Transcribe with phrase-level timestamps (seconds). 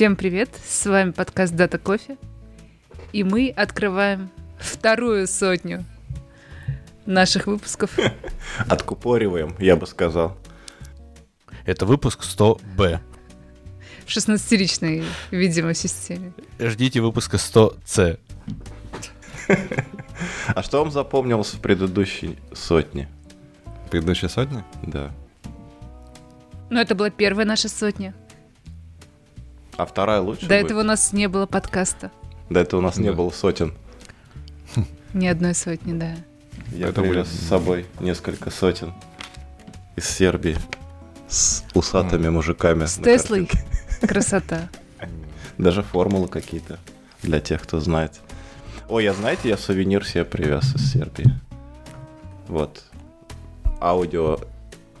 [0.00, 2.16] Всем привет, с вами подкаст Дата Кофе.
[3.12, 5.84] И мы открываем вторую сотню
[7.04, 7.98] наших выпусков.
[8.66, 10.38] Откупориваем, я бы сказал.
[11.66, 12.98] Это выпуск 100Б.
[14.06, 16.32] В 16-ричной, видимо, системе.
[16.58, 18.18] Ждите выпуска 100С.
[20.46, 23.06] А что вам запомнилось в предыдущей сотне?
[23.90, 24.64] Предыдущая сотня?
[24.82, 25.12] Да.
[26.70, 28.14] Ну, это была первая наша сотня.
[29.80, 30.66] А вторая лучше До будет?
[30.66, 32.10] этого у нас не было подкаста.
[32.50, 33.14] До этого у нас не Да.
[33.14, 33.72] было сотен.
[35.14, 36.16] Ни одной сотни, да.
[36.70, 38.92] Я Это привез будет- с собой несколько сотен
[39.96, 40.58] из Сербии
[41.28, 42.84] с усатыми мужиками.
[42.84, 43.46] С Теслой.
[43.46, 44.06] картинке.
[44.06, 44.68] Красота.
[45.56, 46.78] Даже формулы какие-то
[47.22, 48.20] для тех, кто знает.
[48.90, 51.40] Ой, я знаете, я сувенир себе привез из Сербии.
[52.48, 52.82] Вот.
[53.80, 54.40] Аудио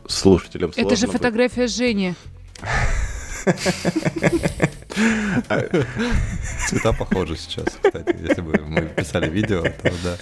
[0.08, 2.14] слушателям Это же фотография Жени.
[6.68, 8.16] Цвета похожи сейчас, кстати.
[8.20, 10.16] Если бы мы писали видео, то да.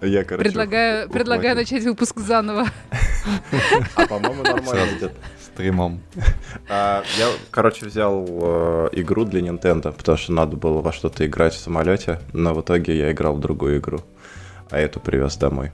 [0.00, 1.12] Я, короче, Предлагаю, ухватил.
[1.12, 2.66] предлагаю начать выпуск заново.
[3.94, 5.12] А, по-моему, нормально идет.
[5.40, 6.00] Стримом.
[6.68, 11.54] А, я, короче, взял э, игру для Nintendo, потому что надо было во что-то играть
[11.54, 14.00] в самолете, но в итоге я играл в другую игру,
[14.70, 15.70] а эту привез домой.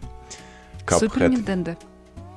[0.88, 1.76] Супер Cuphead.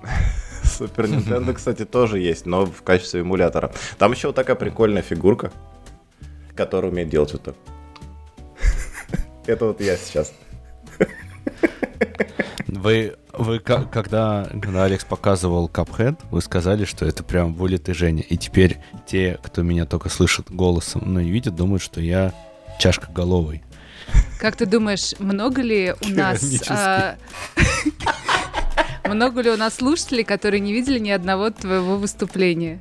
[0.77, 3.71] Супер Nintendo, кстати, тоже есть, но в качестве эмулятора.
[3.97, 5.51] Там еще вот такая прикольная фигурка,
[6.55, 7.55] которая умеет делать вот так.
[9.45, 10.33] Это вот я сейчас.
[12.67, 18.23] Вы, вы когда, когда Алекс показывал Cuphead, вы сказали, что это прям вылитый Женя.
[18.23, 22.33] И теперь те, кто меня только слышит голосом, но не видят, думают, что я
[22.79, 23.61] чашка головой.
[24.39, 26.41] Как ты думаешь, много ли у нас...
[29.11, 32.79] А, Много ли у нас слушателей, которые не видели ни одного твоего выступления?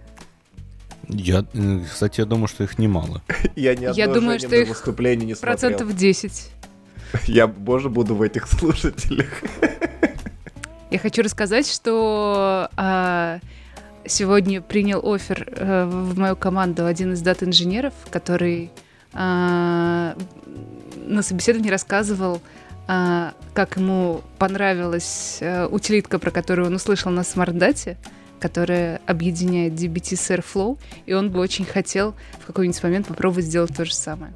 [1.09, 3.21] Я, э, кстати, я думаю, что их немало.
[3.57, 5.59] Я ни Я думаю, что их выступление не смотрел.
[5.59, 6.51] Процентов 10.
[7.27, 9.43] Я, боже, буду в этих слушателях.
[10.93, 13.41] Я хочу рассказать, что а,
[14.07, 18.71] сегодня принял офер э, в мою команду один из дат-инженеров, который
[19.13, 20.17] а,
[21.07, 22.60] на собеседовании рассказывал, а,
[23.55, 27.99] как ему понравилась э, утилитка, про которую он услышал на смарт-дате,
[28.41, 33.77] которая объединяет DBT с Airflow, и он бы очень хотел в какой-нибудь момент попробовать сделать
[33.77, 34.33] то же самое.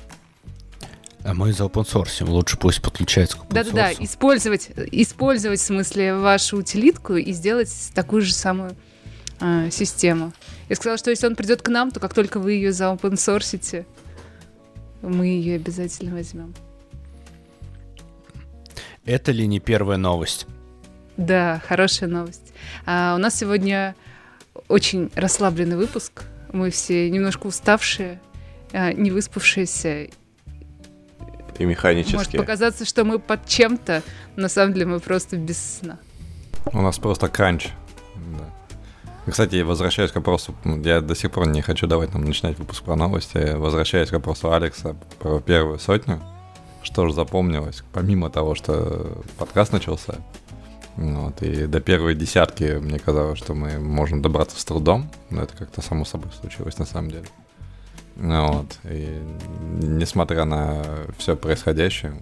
[1.25, 2.25] А мы за open source.
[2.25, 4.05] Лучше пусть подключается к open Да-да-да, source.
[4.05, 8.77] использовать, использовать, в смысле, вашу утилитку и сделать такую же самую
[9.41, 10.33] а, систему.
[10.69, 13.15] Я сказала, что если он придет к нам, то как только вы ее за open
[13.15, 13.85] source,
[15.03, 16.55] мы ее обязательно возьмем.
[19.05, 20.47] Это ли не первая новость?
[21.17, 22.53] Да, хорошая новость.
[22.87, 23.95] А, у нас сегодня
[24.69, 26.25] очень расслабленный выпуск.
[26.53, 28.21] Мы все немножко уставшие,
[28.73, 30.09] а, не выспавшиеся.
[31.59, 32.19] И механические.
[32.19, 34.03] Может показаться, что мы под чем-то,
[34.37, 35.99] но на самом деле мы просто без сна.
[36.73, 37.69] У нас просто кранч.
[38.17, 39.31] Да.
[39.31, 42.83] Кстати, возвращаясь к вопросу, м, я до сих пор не хочу давать нам начинать выпуск
[42.83, 43.55] про новости.
[43.55, 46.21] Возвращаясь к вопросу Алекса про первую сотню,
[46.85, 50.15] что же запомнилось, помимо того, что подкаст начался,
[50.97, 55.57] вот, и до первой десятки мне казалось, что мы можем добраться с трудом, но это
[55.57, 57.27] как-то само собой случилось на самом деле.
[58.17, 59.21] Вот, и
[59.83, 60.85] несмотря на
[61.19, 62.15] все происходящее,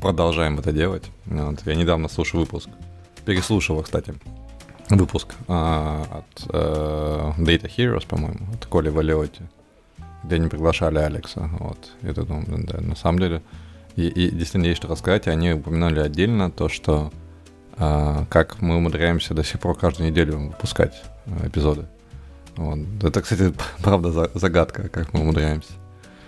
[0.00, 1.04] продолжаем это делать.
[1.24, 2.68] Вот, я недавно слушал выпуск,
[3.24, 4.14] переслушивал, кстати,
[4.90, 9.48] выпуск а, от э, Data Heroes, по-моему, от Коли Валиоти,
[10.26, 11.48] где они приглашали Алекса.
[11.60, 11.78] Вот.
[12.00, 13.42] Ты думаешь, да, на самом деле,
[13.94, 15.26] и, и действительно есть что рассказать.
[15.26, 17.12] И они упомянули отдельно то, что
[17.78, 21.86] а, как мы умудряемся до сих пор каждую неделю выпускать э, эпизоды.
[22.56, 22.78] Вот.
[23.02, 25.72] Это, кстати, правда за- загадка, как мы умудряемся.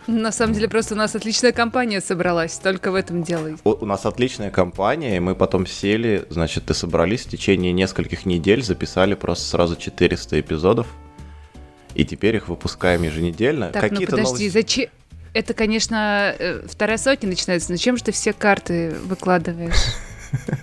[0.06, 3.56] На самом деле просто у нас отличная компания собралась, только в этом дело.
[3.64, 8.24] У, у нас отличная компания, и мы потом сели, значит, и собрались в течение нескольких
[8.24, 10.86] недель, записали просто сразу 400 эпизодов,
[11.98, 13.70] и теперь их выпускаем еженедельно.
[13.70, 14.86] Так, ну Какие-то подожди, новости- зачем...
[15.34, 17.68] Это, конечно, э, вторая сотня начинается.
[17.68, 19.74] Зачем же ты все карты выкладываешь?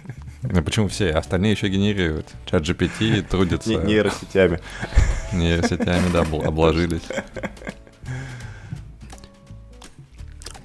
[0.47, 1.09] Ну, почему все?
[1.09, 2.27] Остальные еще генерируют.
[2.45, 4.59] Чат GPT трудится Не- нейросетями.
[5.33, 7.01] нейросетями, да, обл- обложились.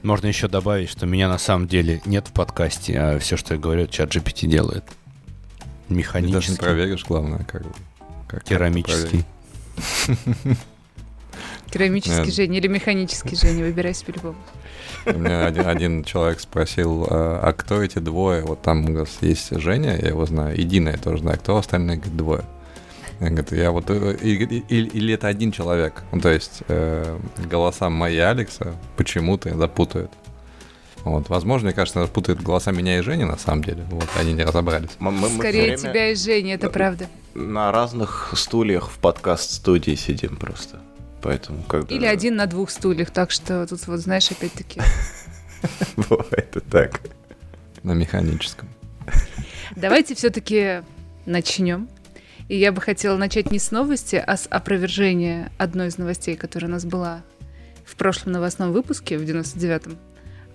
[0.02, 3.60] Можно еще добавить, что меня на самом деле нет в подкасте, а все, что я
[3.60, 4.84] говорю, чат GPT делает.
[4.84, 4.92] Ты
[5.64, 7.72] даже не Механически, проверишь, главное, как бы.
[8.28, 9.24] как- как керамический.
[11.70, 12.34] Керамический Нет.
[12.34, 14.36] Женя или механический Женя, выбирайся по-любому.
[15.06, 18.42] У меня один, один человек спросил, а, а кто эти двое?
[18.42, 21.38] Вот там у нас есть Женя, я его знаю, и Дина я тоже знаю.
[21.38, 21.98] Кто остальные?
[21.98, 22.44] Говорит, двое.
[23.20, 23.84] Я говорю, я вот...
[23.88, 26.02] э, Или, или- или это один человек.
[26.10, 27.18] Ну, то есть э,
[27.48, 30.10] голоса мои и Алекса почему-то запутают.
[31.04, 33.84] Вот, возможно, мне кажется, путают голоса меня и Жени, на самом деле.
[33.90, 34.90] Вот, они не разобрались.
[34.98, 36.72] Мы- мы- мы Скорее время тебя и Жени, это Да.
[36.72, 37.06] правда.
[37.34, 40.80] На разных стульях в подкаст-студии сидим просто.
[41.22, 41.94] Поэтому когда...
[41.94, 44.80] Или один на двух стульях, так что тут вот, знаешь, опять-таки...
[45.96, 47.00] Бывает и так.
[47.82, 48.68] На механическом.
[49.76, 50.82] Давайте все-таки
[51.26, 51.88] начнем.
[52.48, 56.68] И я бы хотела начать не с новости, а с опровержения одной из новостей, которая
[56.68, 57.22] у нас была
[57.84, 59.96] в прошлом новостном выпуске, в 99-м.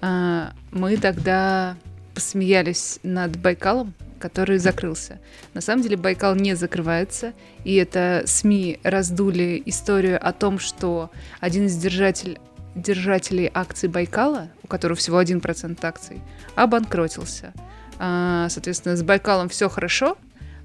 [0.06, 1.78] А, Мы тогда
[2.14, 5.20] посмеялись над Байкалом, который закрылся.
[5.56, 11.10] На самом деле Байкал не закрывается, и это СМИ раздули историю о том, что
[11.40, 12.38] один из держатель,
[12.76, 16.22] держателей акций Байкала, у которого всего 1% акций,
[16.54, 17.52] обанкротился.
[17.98, 20.20] А, Соответственно, с Байкалом все хорошо.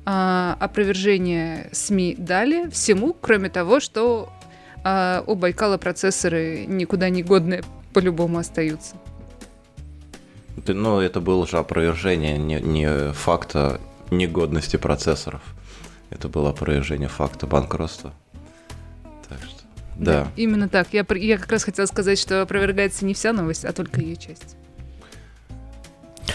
[0.04, 4.30] А, Опровержение СМИ дали всему, кроме того, что
[4.82, 8.96] у Байкала процессоры никуда не годные по-любому остаются.
[10.64, 13.80] Ты- Ну, это было же опровержение не, не факта
[14.10, 15.42] негодности процессоров.
[16.10, 18.12] Это было опровержение факта банкротства.
[19.28, 19.62] Так что,
[19.96, 20.28] да.
[20.36, 20.88] Именно так.
[20.92, 24.56] Я, я как раз хотела сказать, что опровергается не вся новость, а только ее часть.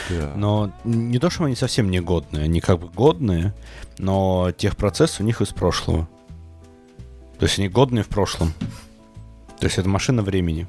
[0.10, 0.32] Да.
[0.36, 3.54] Но не то, что они совсем негодные, они как бы годные,
[3.98, 6.08] но техпроцесс у них из прошлого.
[7.40, 8.54] То есть они годные в прошлом.
[9.60, 10.68] То есть это машина времени.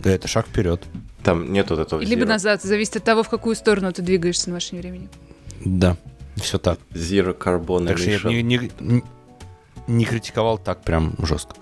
[0.00, 0.82] Да, это шаг вперед.
[1.24, 4.48] Там нет вот этого Либо zero, назад, зависит от того, в какую сторону ты двигаешься
[4.48, 5.08] на машине времени.
[5.64, 5.96] Да,
[6.36, 6.78] все так.
[6.90, 9.04] zero carbon Так что я не, не-
[9.86, 11.54] не- критиковал так прям жестко.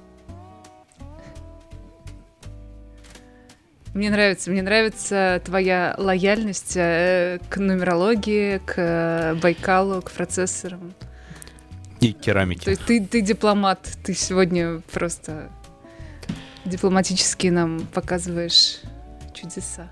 [3.93, 10.95] Мне нравится, мне нравится твоя лояльность э, к нумерологии, к э, Байкалу, к процессорам.
[11.99, 12.69] И То керамики.
[12.69, 15.51] есть ты, ты дипломат, ты сегодня просто
[16.65, 18.81] дипломатически нам показываешь
[19.41, 19.91] чудеса.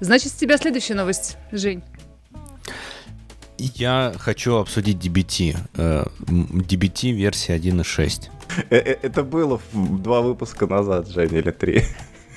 [0.00, 1.82] Значит, с тебя следующая новость, Жень.
[3.58, 5.56] Я хочу обсудить DBT.
[5.76, 8.30] э, DBT версия 1.6.
[8.70, 11.82] Э, э, Это было в- два выпуска назад, Женя, или три.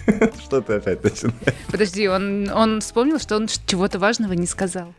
[0.43, 1.37] Что ты опять начинаешь?
[1.71, 4.93] Подожди, он, он вспомнил, что он чего-то важного не сказал.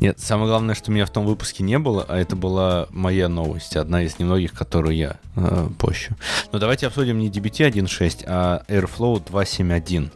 [0.00, 3.76] Нет, самое главное, что меня в том выпуске не было, а это была моя новость,
[3.76, 6.14] одна из немногих, которую я э, пощу.
[6.50, 10.10] Но давайте обсудим не DBT 1.6, а Airflow 2.7.1,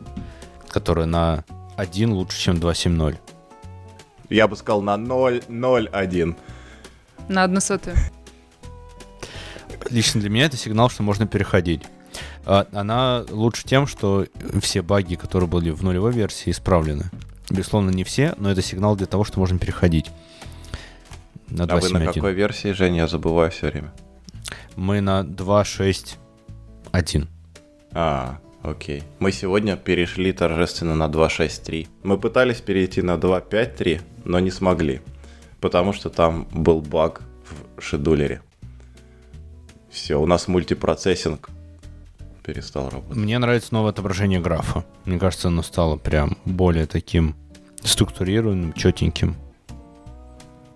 [0.68, 1.44] которая на
[1.76, 3.16] 1 лучше, чем 2.7.0.
[4.28, 6.36] Я бы сказал на 0,01.
[7.28, 7.96] На одну сотую.
[9.90, 11.82] Лично для меня это сигнал, что можно переходить.
[12.44, 14.26] А, Она лучше тем, что
[14.60, 17.04] все баги, которые были в нулевой версии, исправлены.
[17.50, 20.10] Безусловно, не все, но это сигнал для того, что можно переходить
[21.48, 22.12] на А вы на 2.7.1.
[22.12, 23.02] какой версии, Женя?
[23.02, 23.92] Я забываю все время.
[24.74, 27.28] Мы на 2.6.1.
[27.92, 29.02] А, окей.
[29.20, 31.88] Мы сегодня перешли торжественно на 2.6.3.
[32.02, 35.00] Мы пытались перейти на 2.5.3, но не смогли.
[35.60, 37.22] Потому что там был баг
[37.76, 38.42] в шедулере.
[39.90, 41.48] Все, у нас мультипроцессинг
[42.46, 43.16] перестал работать.
[43.16, 44.84] Мне нравится новое отображение графа.
[45.04, 47.34] Мне кажется, оно стало прям более таким
[47.82, 49.34] структурированным, четеньким.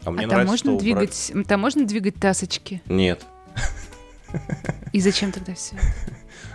[0.05, 2.83] А мне а там нравится, можно что убрали- двигать, м, там можно двигать тасочки?
[2.87, 3.25] Нет.
[4.93, 5.77] И зачем тогда все?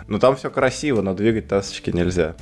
[0.08, 2.36] Ну там все красиво, но двигать тасочки нельзя.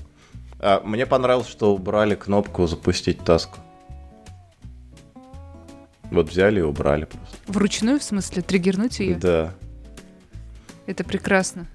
[0.59, 3.59] А, мне понравилось, что убрали кнопку запустить таску.
[6.11, 7.37] Вот взяли и убрали просто.
[7.47, 9.15] Вручную, в смысле, триггернуть ее?
[9.15, 9.55] Да.
[10.87, 11.67] Это прекрасно.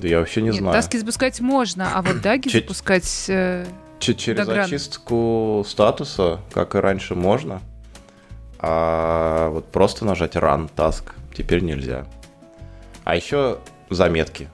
[0.00, 0.72] Да я вообще не Нет, знаю.
[0.74, 3.26] таски запускать можно, а вот даги Чуть- запускать...
[3.28, 3.66] э,
[3.98, 7.60] Ч- через до очистку статуса, как и раньше, можно.
[8.58, 12.06] А вот просто нажать Run Task теперь нельзя.
[13.04, 13.58] А еще
[13.90, 14.48] заметки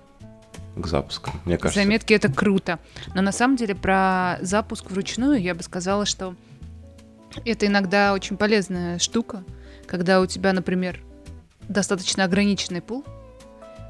[0.77, 1.31] к запуску.
[1.45, 2.79] Мне кажется, Заметки это круто.
[3.15, 6.35] Но на самом деле про запуск вручную я бы сказала, что
[7.45, 9.43] это иногда очень полезная штука,
[9.87, 11.01] когда у тебя, например,
[11.69, 13.05] достаточно ограниченный пул,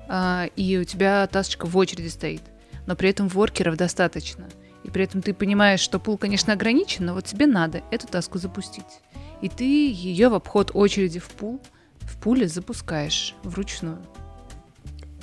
[0.08, 2.42] и у тебя тасочка в очереди стоит,
[2.86, 4.46] но при этом воркеров достаточно.
[4.84, 8.38] И при этом ты понимаешь, что пул, конечно, ограничен, но вот тебе надо эту таску
[8.38, 9.00] запустить.
[9.42, 11.60] И ты ее в обход очереди в пул
[12.00, 13.98] в пуле запускаешь вручную.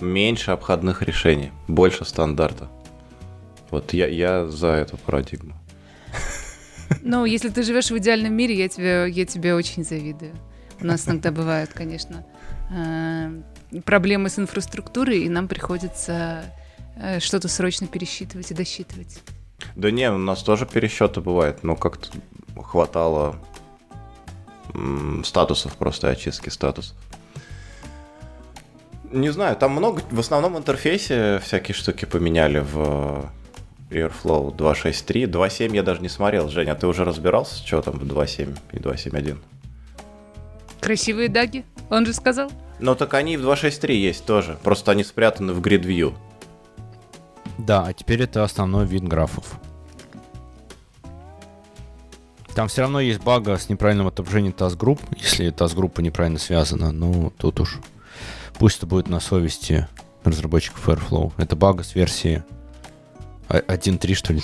[0.01, 2.67] меньше обходных решений, больше стандарта.
[3.71, 5.55] Вот я, я за эту парадигму.
[7.01, 10.33] Ну, если ты живешь в идеальном мире, я тебе, я тебе очень завидую.
[10.81, 12.25] У нас иногда бывают, конечно,
[12.69, 13.41] э,
[13.81, 16.43] проблемы с инфраструктурой, и нам приходится
[16.95, 19.21] э, что-то срочно пересчитывать и досчитывать.
[19.75, 22.09] Да не, у нас тоже пересчеты бывают, но как-то
[22.61, 23.35] хватало
[25.23, 26.95] статусов, просто очистки статусов.
[29.11, 33.29] Не знаю, там много, в основном интерфейсе всякие штуки поменяли в
[33.91, 35.25] Airflow 2.6.3.
[35.25, 36.49] 2.7 я даже не смотрел.
[36.49, 39.37] Женя, а ты уже разбирался, что там в 2.7 и 2.7.1?
[40.81, 42.51] Красивые даги, он же сказал.
[42.83, 46.13] Ну так они и в 2.6.3 есть тоже, просто они спрятаны в Grid View.
[47.57, 49.57] Да, а теперь это основной вид графов.
[52.53, 54.99] Там все равно есть бага с неправильным отображением таsk-групп.
[55.17, 57.79] Если таsk-группа неправильно связана, ну, тут уж
[58.59, 59.87] пусть это будет на совести
[60.25, 61.31] разработчиков Airflow.
[61.37, 62.43] Это бага с версии
[63.47, 64.41] 1.3, что ли?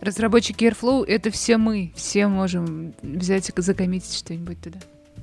[0.00, 1.92] Разработчики Airflow— это все мы.
[1.94, 4.78] Все можем взять и закоммитить что-нибудь туда.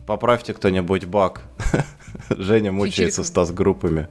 [0.07, 1.41] Поправьте кто-нибудь баг.
[2.29, 4.07] Женя мучается с таsk-группами.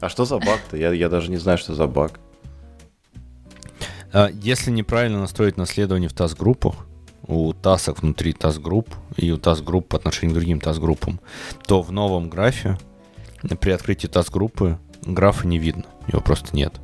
[0.00, 0.76] А что за баг-то?
[0.76, 2.20] Я, я даже не знаю, что за баг.
[4.12, 6.86] А, Если неправильно настроить наследование в таsk-группах,
[7.26, 11.18] у тасок внутри таsk-групп и у таsk-групп по отношению к другим таsk-группам,
[11.66, 12.78] то в новом графе
[13.60, 15.86] при открытии таsk-группы графа не видно.
[16.06, 16.74] Его просто нет.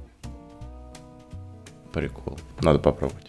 [1.93, 2.37] Прикол.
[2.61, 3.28] Надо попробовать.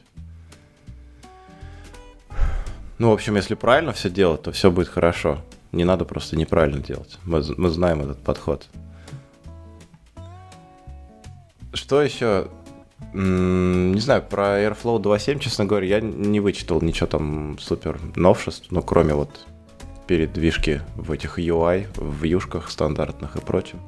[2.99, 5.39] Ну, в общем, если правильно все делать, то все будет хорошо.
[5.71, 7.17] Не надо просто неправильно делать.
[7.23, 8.67] Мы, мы знаем этот подход.
[11.73, 12.49] Что еще?
[13.13, 18.81] Не знаю, про Airflow 2.7, честно говоря, я не вычитал ничего там супер новшеств, ну,
[18.81, 19.47] кроме вот
[20.05, 23.79] передвижки в этих UI, в вьюшках стандартных и прочем.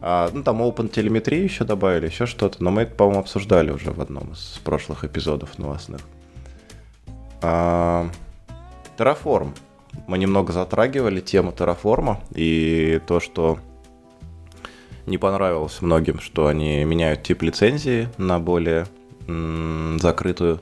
[0.00, 3.90] А, ну, там Open телеметрию еще добавили, еще что-то, но мы это, по-моему, обсуждали уже
[3.90, 6.02] в одном из прошлых эпизодов новостных.
[7.42, 8.08] А,
[8.96, 9.56] Terraform.
[10.06, 13.58] Мы немного затрагивали тему Terraform и то, что
[15.06, 18.86] не понравилось многим, что они меняют тип лицензии на более
[19.98, 20.60] закрытую.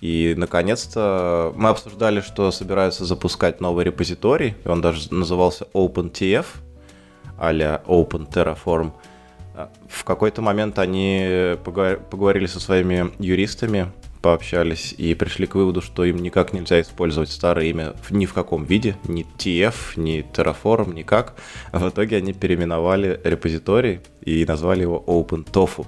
[0.00, 6.46] И, наконец-то, мы обсуждали, что собираются запускать новый репозиторий, он даже назывался OpenTF,
[7.38, 8.92] а-ля Open Terraform.
[9.54, 16.04] А, В какой-то момент они поговорили со своими юристами, пообщались и пришли к выводу, что
[16.04, 21.34] им никак нельзя использовать старое имя ни в каком виде, ни TF, ни Terraform, никак.
[21.72, 25.86] В итоге они переименовали репозиторий и назвали его OpenTofu,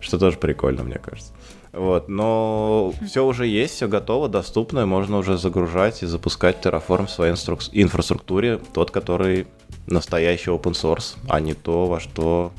[0.00, 1.32] что тоже прикольно, мне кажется.
[1.72, 7.06] Вот, но все уже есть, все готово, доступно, и можно уже загружать и запускать Terraform
[7.06, 9.46] в своей инструк- инфраструктуре, тот, который
[9.86, 12.52] настоящий open source, а не то, во что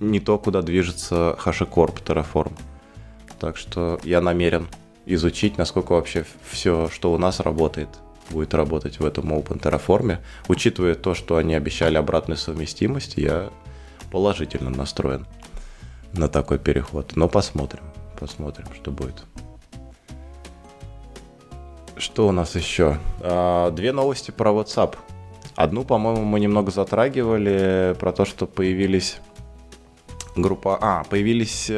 [0.00, 2.52] не то, куда движется HashiCorp Terraform.
[3.40, 4.68] Так что я намерен
[5.06, 7.88] изучить, насколько вообще все, что у нас работает,
[8.28, 10.18] будет работать в этом Open Terraform.
[10.48, 13.50] Учитывая то, что они обещали обратную совместимость, я
[14.12, 15.26] положительно настроен
[16.12, 17.16] на такой переход.
[17.16, 17.84] Но посмотрим,
[18.18, 19.24] посмотрим, что будет.
[21.96, 22.98] Что у нас еще?
[23.20, 24.96] А, Две новости про WhatsApp.
[25.56, 29.18] Одну, по-моему, мы немного затрагивали про то, что появились
[30.36, 30.78] группа...
[30.80, 31.70] А, появились...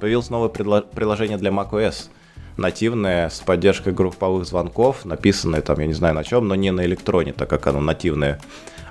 [0.00, 2.08] Появилось новое приложение для macOS.
[2.56, 6.84] Нативное, с поддержкой групповых звонков, написанное там, я не знаю на чем, но не на
[6.84, 8.40] электроне, так как оно нативное.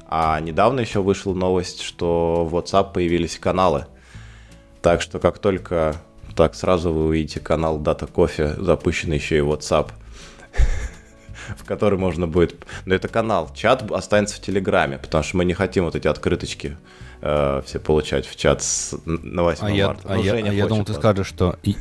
[0.08, 3.86] А недавно еще вышла новость, что в WhatsApp появились каналы.
[4.82, 5.96] Так что как только...
[6.36, 9.90] Так, сразу вы увидите канал Data Coffee, запущенный еще и WhatsApp
[11.58, 12.66] в который можно будет...
[12.86, 13.50] Но это канал.
[13.54, 16.78] Чат останется в Телеграме, потому что мы не хотим вот эти открыточки
[17.26, 20.02] э, все получать в чат с, на 8 А я, марта.
[20.06, 21.76] а Ну, я, Женя а я думал, ты скажешь, что и-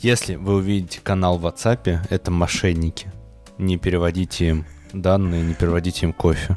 [0.00, 3.10] если вы увидите канал в WhatsApp, это мошенники.
[3.58, 6.56] Не переводите им данные, не переводите им кофе.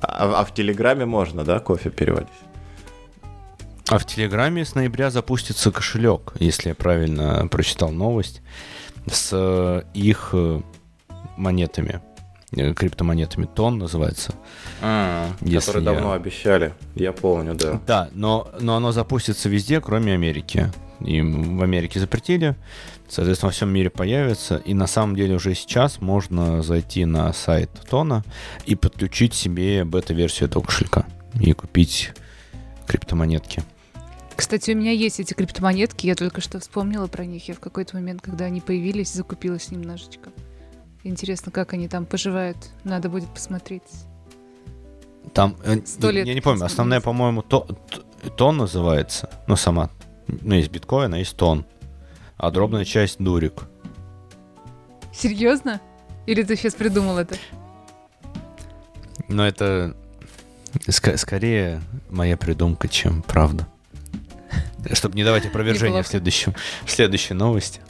[0.00, 2.28] А, а в Телеграме можно, да, кофе переводить?
[3.88, 8.42] А в Телеграме с ноября запустится кошелек, если я правильно прочитал новость,
[9.06, 10.60] с э, их э,
[11.36, 12.00] монетами,
[12.52, 13.46] криптомонетами.
[13.46, 14.34] Тон называется.
[15.40, 16.74] Если Которые я- давно обещали.
[16.94, 17.80] Я помню, да.
[17.86, 20.70] Да, но, но оно запустится везде, кроме Америки.
[21.00, 22.54] И в Америке запретили,
[23.08, 24.56] соответственно, во всем мире появится.
[24.64, 28.22] И на самом деле уже сейчас можно зайти на сайт Тона
[28.66, 31.06] и подключить себе бета-версию этого кошелька
[31.40, 32.12] и купить
[32.86, 33.62] криптомонетки.
[34.36, 37.48] Кстати, у меня есть эти криптомонетки, я только что вспомнила про них.
[37.48, 40.30] Я в какой-то момент, когда они появились, закупилась немножечко.
[41.04, 42.56] Интересно, как они там поживают.
[42.84, 43.82] Надо будет посмотреть.
[45.34, 47.66] Там, э, Сто я- лет я не помню, не основная, по-моему, то,
[48.36, 49.90] тон называется, ну, сама,
[50.26, 51.64] ну, есть биткоин, а есть тон,
[52.36, 53.62] а дробная часть дурик.
[55.12, 55.80] Серьезно?
[56.26, 57.36] Или ты сейчас придумал это?
[59.28, 59.96] Но это
[60.88, 61.80] ска- скорее
[62.10, 63.66] моя придумка, чем правда.
[64.92, 66.54] Чтобы не давать опровержения в, следующем,
[66.84, 67.80] в следующей новости.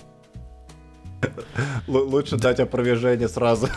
[1.88, 3.68] Л- лучше дать опровержение сразу.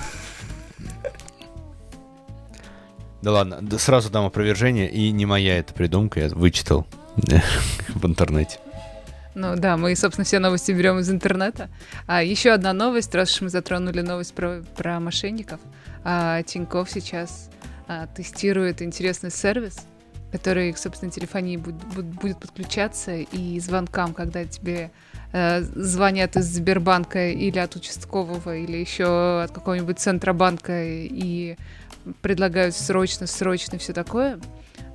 [3.21, 6.85] Да ладно, да сразу дам опровержение, и не моя эта придумка, я вычитал
[7.87, 8.59] в интернете.
[9.33, 11.69] Ну да, мы, собственно, все новости берем из интернета.
[12.07, 15.59] А еще одна новость, раз уж мы затронули новость про, про мошенников.
[16.03, 17.49] А, Тиньков сейчас
[17.87, 19.87] а, тестирует интересный сервис,
[20.31, 24.91] который к собственной телефонии будет, будет подключаться и звонкам, когда тебе
[25.35, 31.57] э, звонят из Сбербанка или от участкового, или еще от какого-нибудь Центробанка и
[32.21, 34.39] предлагают срочно, срочно все такое.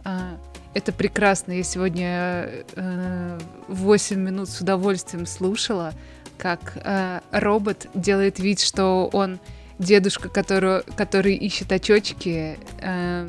[0.05, 0.39] А,
[0.73, 1.53] это прекрасно.
[1.53, 5.93] Я сегодня э, 8 минут с удовольствием слушала,
[6.39, 9.41] как э, робот делает вид, что он
[9.79, 13.29] дедушка, который, который ищет очечки, э,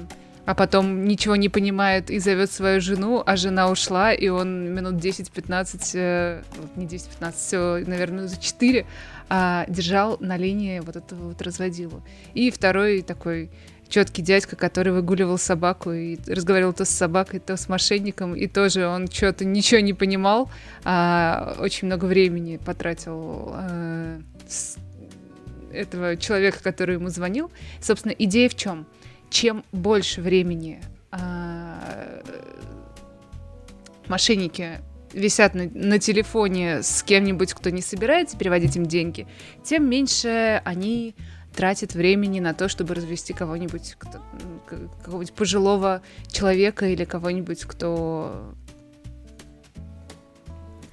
[0.51, 4.95] а потом ничего не понимает и зовет свою жену, а жена ушла, и он минут
[4.95, 6.41] 10-15, э,
[6.75, 8.85] не 10-15, все, наверное, за 4
[9.29, 12.03] э, держал на линии вот этого вот разводилу.
[12.33, 13.49] И второй такой
[13.87, 18.87] четкий дядька, который выгуливал собаку и разговаривал то с собакой, то с мошенником, и тоже
[18.87, 20.51] он что-то ничего не понимал,
[20.83, 24.75] а очень много времени потратил э, с
[25.71, 27.51] этого человека, который ему звонил.
[27.79, 28.85] Собственно, идея в чем?
[29.31, 32.21] Чем больше времени э,
[34.07, 34.81] мошенники
[35.13, 39.25] висят на, на телефоне с кем-нибудь, кто не собирается переводить им деньги,
[39.63, 41.15] тем меньше они
[41.55, 44.19] тратит времени на то, чтобы развести кого-нибудь, кто,
[44.67, 48.53] какого-нибудь пожилого человека или кого-нибудь, кто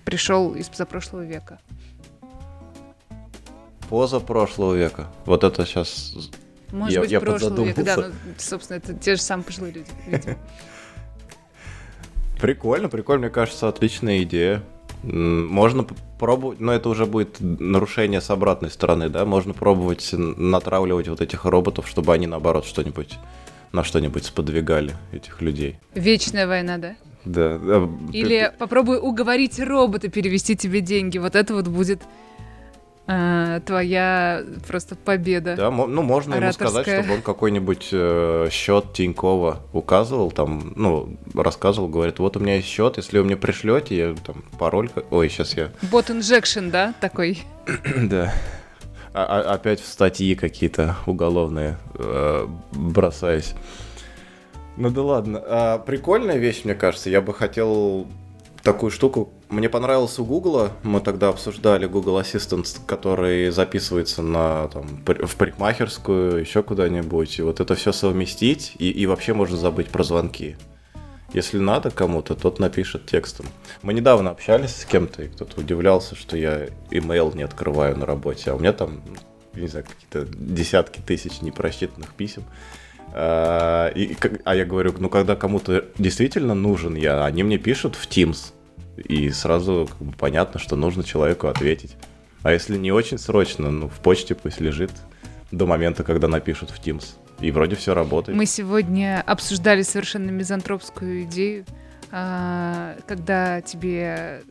[0.05, 1.59] пришел из позапрошлого века.
[3.89, 5.09] Поза прошлого века.
[5.27, 6.15] Вот это сейчас...
[6.73, 9.91] Может я, быть, я прошлого века, да, ну, собственно, это те же самые пожилые люди,
[10.07, 10.37] видимо.
[12.41, 14.63] Прикольно, прикольно, мне кажется, отличная идея.
[15.03, 15.87] Можно
[16.19, 19.25] пробовать, но это уже будет нарушение с обратной стороны, да?
[19.25, 23.19] Можно пробовать натравливать вот этих роботов, чтобы они, наоборот, что-нибудь
[23.73, 25.79] на что-нибудь сподвигали этих людей.
[25.95, 26.97] Вечная война, да?
[27.25, 27.89] Да.
[28.13, 31.19] Или попробуй уговорить робота перевести тебе деньги.
[31.19, 32.01] Вот это вот будет
[33.11, 35.57] а, твоя просто победа.
[35.57, 41.89] Да, ну можно ему сказать, чтобы он какой-нибудь э, счет Тинькова указывал, там, ну, рассказывал,
[41.89, 45.57] говорит, вот у меня есть счет, если вы мне пришлете, я там пароль, ой, сейчас
[45.57, 45.71] я.
[45.91, 47.45] Бот инжекшн, да, такой.
[47.97, 48.35] да.
[49.15, 53.55] А, а, опять в статьи какие-то уголовные э, бросаюсь.
[54.77, 55.43] Ну да ладно.
[55.47, 57.09] А, прикольная вещь, мне кажется.
[57.09, 58.07] Я бы хотел
[58.63, 59.33] такую штуку.
[59.49, 66.41] Мне понравился у Гугла, мы тогда обсуждали Google Assistant, который записывается на, там, в парикмахерскую,
[66.41, 70.57] еще куда-нибудь, и вот это все совместить, и, и вообще можно забыть про звонки.
[71.35, 73.47] Если надо кому-то, тот напишет текстом.
[73.83, 78.51] Мы недавно общались с кем-то, и кто-то удивлялся, что я имейл не открываю на работе,
[78.51, 79.03] а у меня там,
[79.53, 82.45] не знаю, какие-то десятки тысяч непрочитанных писем.
[83.15, 88.09] А, и, а я говорю, ну когда кому-то действительно нужен я, они мне пишут в
[88.09, 88.53] Teams.
[88.97, 91.97] И сразу как бы, понятно, что нужно человеку ответить.
[92.43, 94.91] А если не очень срочно, ну в почте пусть лежит
[95.51, 97.15] до момента, когда напишут в Teams.
[97.41, 98.37] И вроде все работает.
[98.37, 101.65] Мы сегодня обсуждали совершенно мизантропскую идею,
[102.11, 104.43] а, когда тебе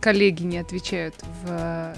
[0.00, 1.94] коллеги не отвечают в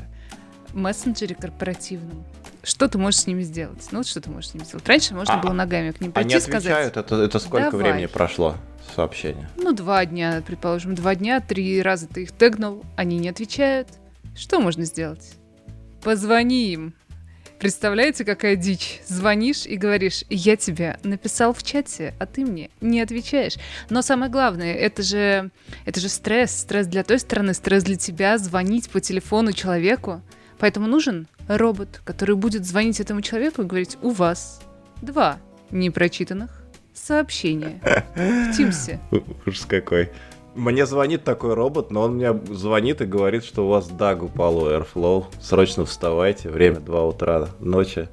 [0.74, 2.24] мессенджере корпоративном
[2.66, 3.86] что ты можешь с ними сделать?
[3.92, 4.86] Ну вот что ты можешь с ними сделать?
[4.88, 6.64] Раньше можно а, было ногами к ним пойти они сказать.
[6.64, 7.92] отвечают, это, это сколько Давай.
[7.92, 8.56] времени прошло
[8.94, 9.48] сообщение?
[9.56, 13.88] Ну, два дня, предположим, два дня, три раза ты их тегнул, они не отвечают.
[14.34, 15.34] Что можно сделать?
[16.02, 16.94] Позвони им.
[17.58, 19.00] Представляете, какая дичь?
[19.06, 23.54] Звонишь и говоришь, я тебе написал в чате, а ты мне не отвечаешь.
[23.88, 25.50] Но самое главное, это же,
[25.84, 26.50] это же стресс.
[26.50, 30.20] Стресс для той стороны, стресс для тебя, звонить по телефону человеку.
[30.58, 34.60] Поэтому нужен робот, который будет звонить этому человеку и говорить, у вас
[35.02, 35.38] два
[35.70, 36.62] непрочитанных
[36.94, 37.80] сообщения
[38.14, 39.00] в Тимсе.
[39.46, 40.10] Ужас какой.
[40.54, 44.56] Мне звонит такой робот, но он мне звонит и говорит, что у вас даг упал
[44.56, 45.26] у Airflow.
[45.40, 48.08] Срочно вставайте, время 2 утра ночи.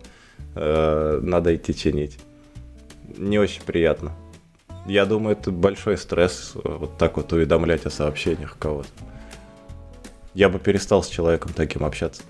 [0.56, 2.20] Э, надо идти чинить.
[3.18, 4.12] Не очень приятно.
[4.86, 8.90] Я думаю, это большой стресс вот так вот уведомлять о сообщениях кого-то.
[10.34, 12.24] Я бы перестал с человеком таким общаться.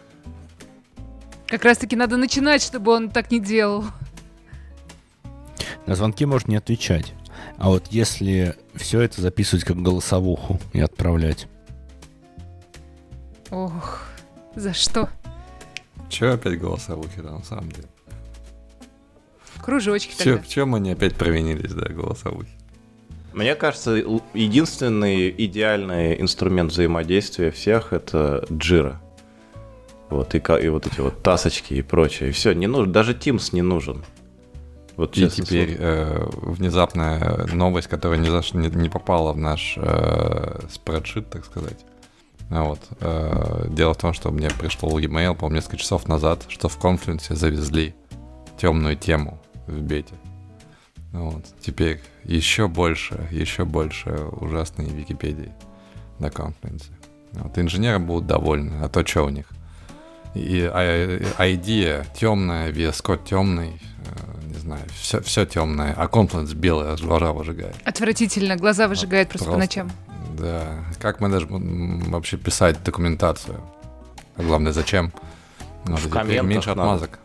[1.54, 3.86] Как раз таки надо начинать, чтобы он так не делал.
[5.86, 7.14] На звонки можно не отвечать.
[7.60, 11.46] А вот если все это записывать как голосовуху и отправлять.
[13.52, 14.02] Ох,
[14.56, 15.10] за что?
[16.10, 17.88] Че опять голосовухи, да, на самом деле?
[19.64, 22.50] Кружочки Че, В чем они опять провинились, да, голосовухи?
[23.32, 23.92] Мне кажется,
[24.34, 29.03] единственный идеальный инструмент взаимодействия всех— это джира.
[30.14, 32.30] Вот, и, и вот эти вот тасочки и прочее.
[32.30, 34.04] И все, не нужно, даже Teams не нужен.
[34.96, 35.90] Вот И теперь слово.
[35.90, 41.80] э, внезапная новость, которая не, заш- не, не попала в наш э, спредшит, так сказать.
[42.52, 42.80] А Вот.
[43.00, 47.34] э, дело в том, что мне пришел e-mail, по несколько часов назад, что в Confluence
[47.34, 47.96] завезли
[48.62, 50.14] темную тему в бете.
[51.12, 51.44] Вот.
[51.60, 55.52] Теперь еще больше, еще больше ужасной Википедии
[56.20, 56.84] на Confluence.
[57.32, 57.58] Вот.
[57.58, 59.48] Инженеры будут довольны, а то что у них?
[60.36, 66.56] И а- идея темная, VS Code темный, э, не знаю, все, все темное, а Confluence
[66.56, 67.76] белый, аж глаза выжигает.
[67.86, 69.60] Отвратительно, глаза выжигает просто, по Просто.
[69.84, 69.92] ночам.
[70.38, 70.84] Да.
[71.00, 73.60] Как мы даже вообще писать документацию?
[74.36, 75.14] А главное, зачем?
[75.86, 76.82] Ну, В теперь комментах меньше надо.
[76.82, 77.20] отмазок.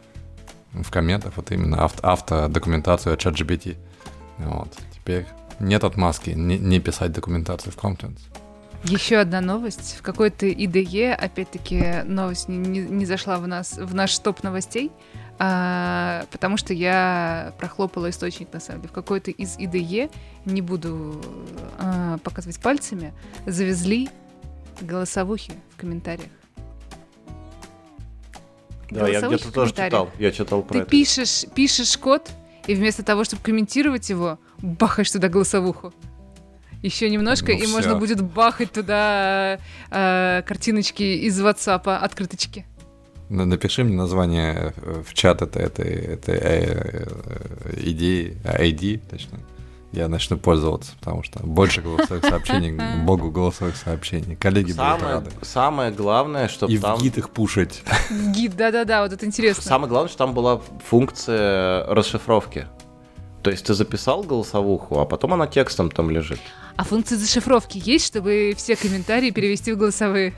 [0.73, 3.79] В комментах вот именно авто, автодокументацию от ChatGPT.
[4.39, 4.69] Вот.
[4.95, 5.27] Теперь
[5.61, 8.21] нет отмазки не, не писать документацию в Confluence.
[8.85, 9.97] Еще одна новость.
[9.99, 14.93] В какой-то IDE, опять-таки, новость не, не- не зашла в, нас, в наш топ новостей,
[15.39, 18.91] а, потому что я прохлопала источник, на самом деле.
[18.91, 20.11] В какой-то из IDE,
[20.45, 21.21] не буду
[21.79, 23.13] а, показывать пальцами,
[23.47, 24.09] завезли
[24.81, 26.31] голосовухи в комментариях.
[28.91, 30.09] Да, я где-то тоже читал.
[30.19, 30.91] Я читал про Ты это.
[30.91, 32.31] пишешь, пишешь код,
[32.67, 35.93] и вместо того, чтобы комментировать его, бахаешь туда голосовуху.
[36.83, 37.73] Еще немножко, Ну и всё.
[37.75, 39.59] можно будет бахать туда
[39.91, 42.65] э, картиночки из WhatsApp, открыточки.
[43.29, 47.07] На- Напиши мне название э, в чат этой, этой, этой э,
[47.65, 49.41] э, идеи, а, ID, точно.
[49.91, 54.37] Я начну пользоваться, потому что больше голосовых сообщений, богу голосовых сообщений.
[54.37, 55.31] Коллеги будут Самое, рады.
[55.43, 56.97] самое главное, чтобы И там...
[56.99, 57.83] в гид их пушить.
[58.35, 59.63] Гид, да-да-да, вот это интересно.
[59.63, 62.67] Самое главное, что там была функция расшифровки.
[63.49, 66.39] То есть ты записал голосовуху, а потом она текстом там лежит.
[66.77, 70.35] А функции зашифровки есть, чтобы все комментарии перевести в голосовые?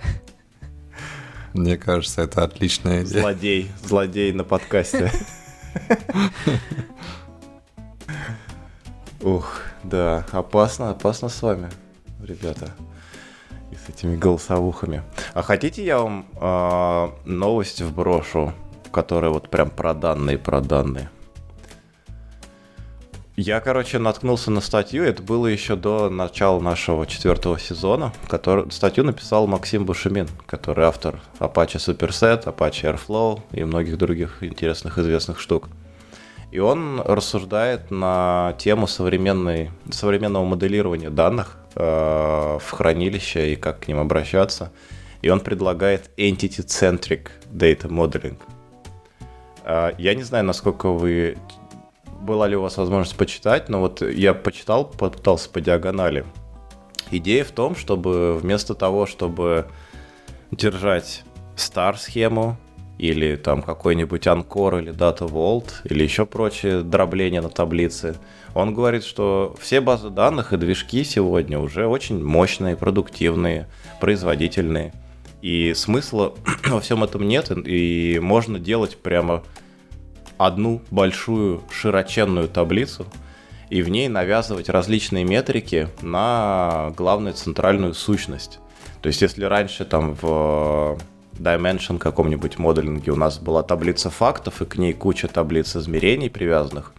[1.52, 3.22] Мне кажется, это отличная идея.
[3.22, 5.10] Злодей, злодей на подкасте.
[9.22, 11.68] Ух, да, опасно, опасно с вами,
[12.22, 12.70] ребята.
[13.72, 15.02] И с этими голосовухами.
[15.34, 18.52] А хотите я вам а, новость вброшу,
[18.92, 21.10] которая вот прям про данные, про данные?
[23.42, 29.02] Я, короче, наткнулся на статью, это было еще до начала нашего четвертого сезона, который, статью
[29.02, 35.70] написал Максим Бушемин, который автор Apache Superset, Apache Airflow и многих других интересных известных штук.
[36.50, 43.88] И он рассуждает на тему современной, современного моделирования данных э, в хранилище и как к
[43.88, 44.70] ним обращаться.
[45.22, 48.36] И он предлагает entity-centric data modeling.
[49.64, 51.38] Э, я не знаю, насколько вы
[52.20, 56.24] была ли у вас возможность почитать, но вот я почитал, попытался по диагонали.
[57.10, 59.66] Идея в том, чтобы вместо того, чтобы
[60.50, 61.24] держать
[61.56, 62.56] star-схему
[62.98, 68.16] или там какой-нибудь Анкор или Data Vault или еще прочие дробления на таблице,
[68.54, 73.68] он говорит, что все базы данных и движки сегодня уже очень мощные, продуктивные,
[74.00, 74.92] производительные.
[75.40, 76.34] И смысла
[76.66, 79.42] во всем этом нет, и можно делать прямо
[80.40, 83.06] одну большую широченную таблицу
[83.68, 88.58] и в ней навязывать различные метрики на главную центральную сущность.
[89.02, 90.98] То есть, если раньше там в
[91.34, 96.92] Dimension каком-нибудь моделинге у нас была таблица фактов и к ней куча таблиц измерений привязанных,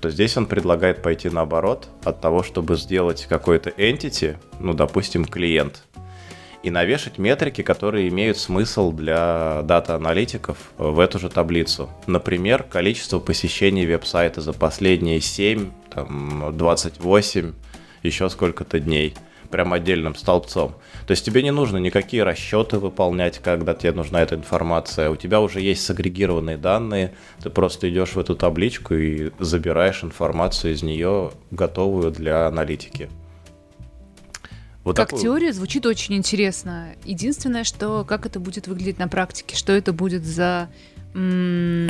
[0.00, 5.82] то здесь он предлагает пойти наоборот от того, чтобы сделать какой-то entity, ну, допустим, клиент,
[6.66, 11.88] и навешать метрики, которые имеют смысл для дата-аналитиков в эту же таблицу.
[12.08, 17.52] Например, количество посещений веб-сайта за последние 7, там, 28,
[18.02, 19.14] еще сколько-то дней.
[19.48, 20.74] Прям отдельным столбцом.
[21.06, 25.08] То есть тебе не нужно никакие расчеты выполнять, когда тебе нужна эта информация.
[25.08, 30.72] У тебя уже есть сагрегированные данные, ты просто идешь в эту табличку и забираешь информацию
[30.72, 33.08] из нее, готовую для аналитики.
[34.86, 36.90] Вот как такую- теория звучит очень интересно.
[37.04, 40.68] Единственное, что как это будет выглядеть на практике, что это будет за
[41.12, 41.88] м,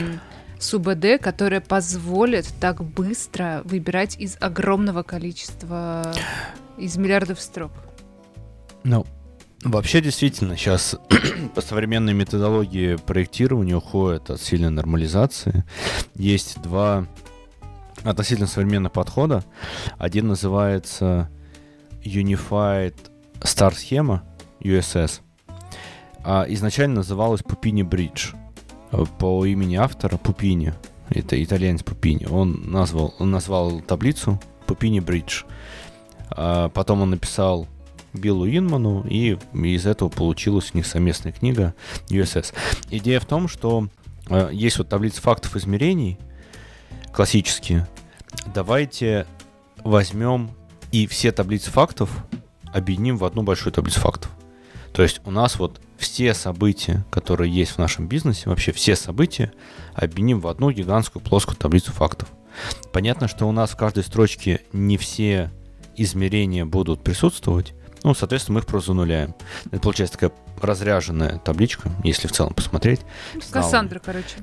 [0.59, 6.15] СУБД, которая позволит так быстро выбирать из огромного количества,
[6.79, 7.73] из миллиардов строк.
[8.83, 9.05] Ну,
[9.63, 10.97] вообще действительно сейчас
[11.55, 15.65] по современной методологии проектирования уходят от сильной нормализации.
[16.15, 17.07] Есть два
[18.05, 19.45] относительно современных подхода.
[19.99, 21.29] Один называется
[22.07, 22.95] Unified
[23.41, 24.23] Star схема
[24.61, 25.21] USS.
[26.49, 28.35] Изначально называлась Bridge
[28.91, 30.73] э, по имени автора Пупини.
[31.09, 32.27] Это итальянец Пупини.
[32.27, 35.45] Он назвал, он назвал таблицу Pupini Bridge.
[36.31, 37.69] А потом он написал
[38.13, 41.75] Биллу Инману, и из этого получилась у них совместная книга
[42.09, 42.53] USS.
[42.91, 43.89] Идея в том, что
[44.29, 46.19] э, есть вот таблица фактов измерений,
[47.13, 47.87] классические.
[48.53, 49.27] Давайте
[49.85, 50.51] возьмем
[50.93, 52.11] и все таблицы фактов
[52.73, 54.31] объединим в одну большую таблицу фактов.
[54.93, 59.53] То есть у нас вот все события, которые есть в нашем бизнесе, вообще все события,
[59.95, 62.29] объединим в одну гигантскую плоскую таблицу фактов.
[62.93, 65.51] Понятно, что у нас в каждой строчке не все
[65.97, 69.35] измерения будут присутствовать, ну, соответственно, мы их просто зануляем.
[69.67, 73.01] Это получается такая разряженная табличка, если в целом посмотреть.
[73.51, 74.37] Кассандра, короче.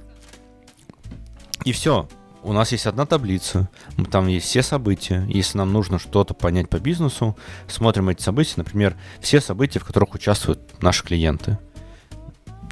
[1.64, 2.08] И все
[2.44, 3.70] у нас есть одна таблица,
[4.12, 5.26] там есть все события.
[5.28, 10.14] Если нам нужно что-то понять по бизнесу, смотрим эти события, например, все события, в которых
[10.14, 11.58] участвуют наши клиенты.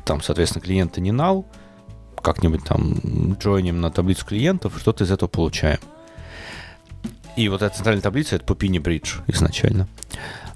[0.06, 1.46] Там, соответственно, клиенты не нал,
[2.22, 5.80] как-нибудь там джойним на таблицу клиентов, что-то из этого получаем.
[7.38, 9.88] И вот эта центральная таблица— это Pupini Bridge изначально.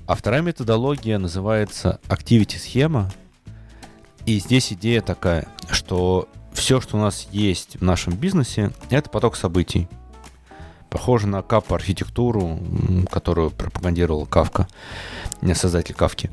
[0.07, 3.11] А вторая методология называется Activity схема.
[4.25, 9.35] И здесь идея такая, что все, что у нас есть в нашем бизнесе, это поток
[9.35, 9.87] событий.
[10.89, 12.59] Похоже на капа архитектуру,
[13.11, 14.67] которую пропагандировал Кавка,
[15.53, 16.31] создатель Кафки.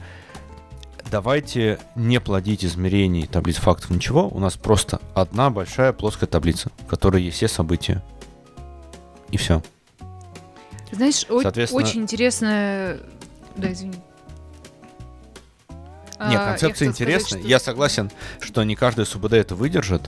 [1.11, 4.29] Давайте не плодить измерений, таблиц фактов, ничего.
[4.29, 8.03] У нас просто одна большая плоская таблица, в которой есть все события.
[9.31, 9.63] И все.
[10.93, 11.85] Знаешь, Соответственно...
[11.85, 13.01] очень интересная...
[13.57, 13.97] Да, извини.
[16.29, 17.21] Нет, а, концепция интересная.
[17.21, 17.49] Сказать, что...
[17.49, 20.03] Я согласен, что не каждый СУБД это выдержит,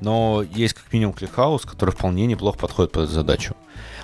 [0.00, 3.56] но есть как минимум ClickHouse, который вполне неплохо подходит под эту задачу.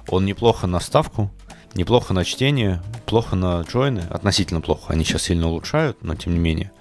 [0.09, 1.31] Он неплохо на вставку,
[1.75, 4.93] неплохо на чтение, плохо на джойны, относительно плохо.
[4.93, 6.73] Они сейчас сильно улучшают, но тем не менее.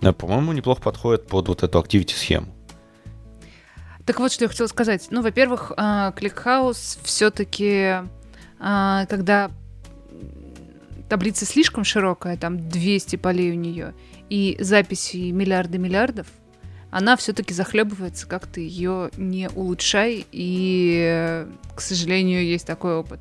[0.00, 2.54] Но, по-моему, неплохо подходит под вот эту activity-схему.
[4.06, 5.08] Так вот, что я хотела сказать.
[5.10, 5.72] Ну, во-первых,
[6.16, 7.96] ClickHouse все-таки,
[8.58, 9.50] а, когда
[11.08, 13.94] таблица слишком широкая, там 200 полей у нее,
[14.28, 16.26] и записи миллиарды миллиардов,
[16.90, 23.20] она все-таки захлебывается, как ты ее не улучшай, и, к сожалению, есть такой опыт.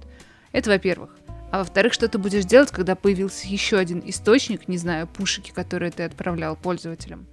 [0.52, 1.12] Это во-первых.
[1.52, 5.92] А во-вторых, что ты будешь делать, когда появился еще один источник, не знаю, пушики, которые
[5.92, 7.26] ты отправлял пользователям,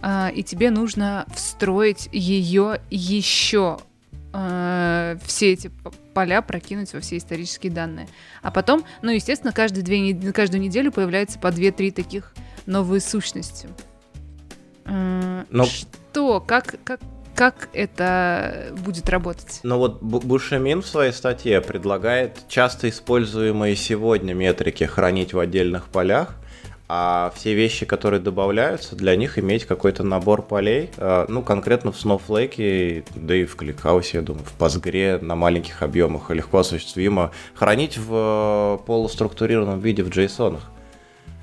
[0.00, 3.78] а, и тебе нужно встроить ее еще
[4.32, 5.70] э, все эти
[6.12, 8.08] поля прокинуть во все исторические данные.
[8.42, 12.32] А потом, ну, естественно, каждые две, каждую неделю появляется по 2-3 таких
[12.66, 13.68] новые сущности.
[14.84, 15.64] Э, Но...
[15.64, 16.40] Что?
[16.40, 17.00] Как, как,
[17.34, 19.60] как это будет работать?
[19.62, 26.36] Ну вот Бушемин в своей статье предлагает часто используемые сегодня метрики хранить в отдельных полях,
[26.94, 31.96] а все вещи, которые добавляются, для них иметь какой-то набор полей, а, ну, конкретно в
[31.96, 37.96] Snowflake, да и в ClickHouse, я думаю, в Postgre на маленьких объемах легко осуществимо, хранить
[37.96, 40.58] в э, полуструктурированном виде в JSON.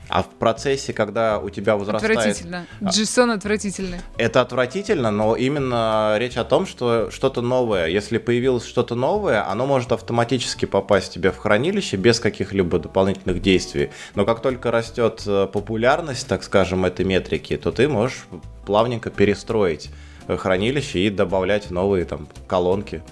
[0.10, 2.18] А в процессе, когда у тебя возрастает...
[2.18, 2.66] Отвратительно.
[2.82, 4.00] JSON отвратительный.
[4.18, 9.68] Это отвратительно, но именно речь о том, что что-то новое, если появилось что-то новое, оно
[9.68, 13.92] может автоматически попасть тебе в хранилище без каких-либо дополнительных действий.
[14.16, 18.26] Но как только растет э, популярность, так скажем, этой метрики, то ты можешь
[18.66, 19.92] плавненько перестроить
[20.28, 23.04] э, хранилище и добавлять новые там колонки.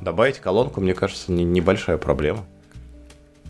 [0.00, 2.44] Добавить колонку, мне кажется, не, небольшая проблема.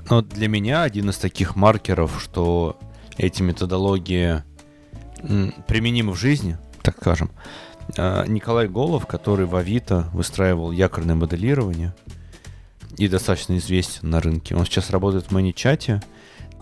[0.08, 2.78] Но для меня один из таких маркеров, что
[3.16, 4.42] эти методологии
[5.66, 7.30] применимы в жизни, так скажем.
[7.96, 11.94] А, Николай Голов, который в Авито выстраивал якорное моделирование
[12.96, 16.02] и достаточно известен на рынке, он сейчас работает в ManyChat,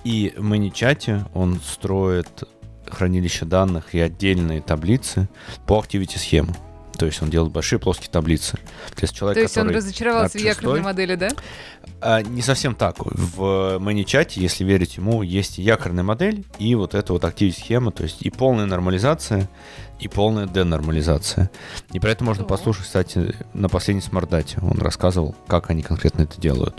[0.05, 2.45] и в ManyChat он строит
[2.87, 5.29] хранилище данных и отдельные таблицы
[5.67, 6.55] по activity схему.
[7.03, 8.53] То есть он делает большие плоские таблицы.
[8.95, 11.31] То есть, человек, То есть он разочаровался в якорной модели, да?
[12.01, 12.95] А, не совсем так.
[13.01, 18.05] В ManyChat, если верить ему, есть якорная модель и вот эта вот активная схема, то
[18.05, 19.49] есть и полная нормализация,
[19.99, 21.51] и полная денормализация.
[21.93, 24.61] И про это можно послушать, кстати, на последней смардате.
[24.63, 26.77] Он рассказывал, как они конкретно это делают.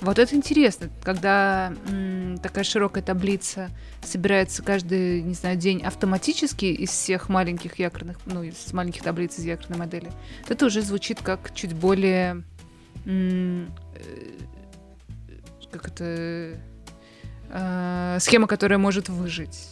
[0.00, 3.70] Вот это интересно, когда м, такая широкая таблица
[4.02, 9.44] собирается каждый, не знаю, день автоматически из всех маленьких якорных, ну, из маленьких таблиц из
[9.44, 10.12] якорной модели.
[10.48, 12.44] Это уже звучит как чуть более,
[13.06, 14.32] м, э,
[15.72, 16.60] как это,
[17.48, 19.68] э, схема, которая может выжить.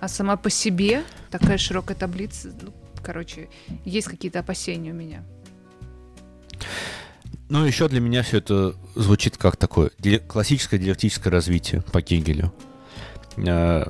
[0.00, 3.48] А сама по себе такая широкая таблица, ну, короче,
[3.84, 5.24] есть какие-то опасения у меня.
[7.52, 9.90] Ну, еще для меня все это звучит как такое
[10.26, 12.50] классическое диалектическое развитие по Кегелю.
[13.36, 13.84] Э,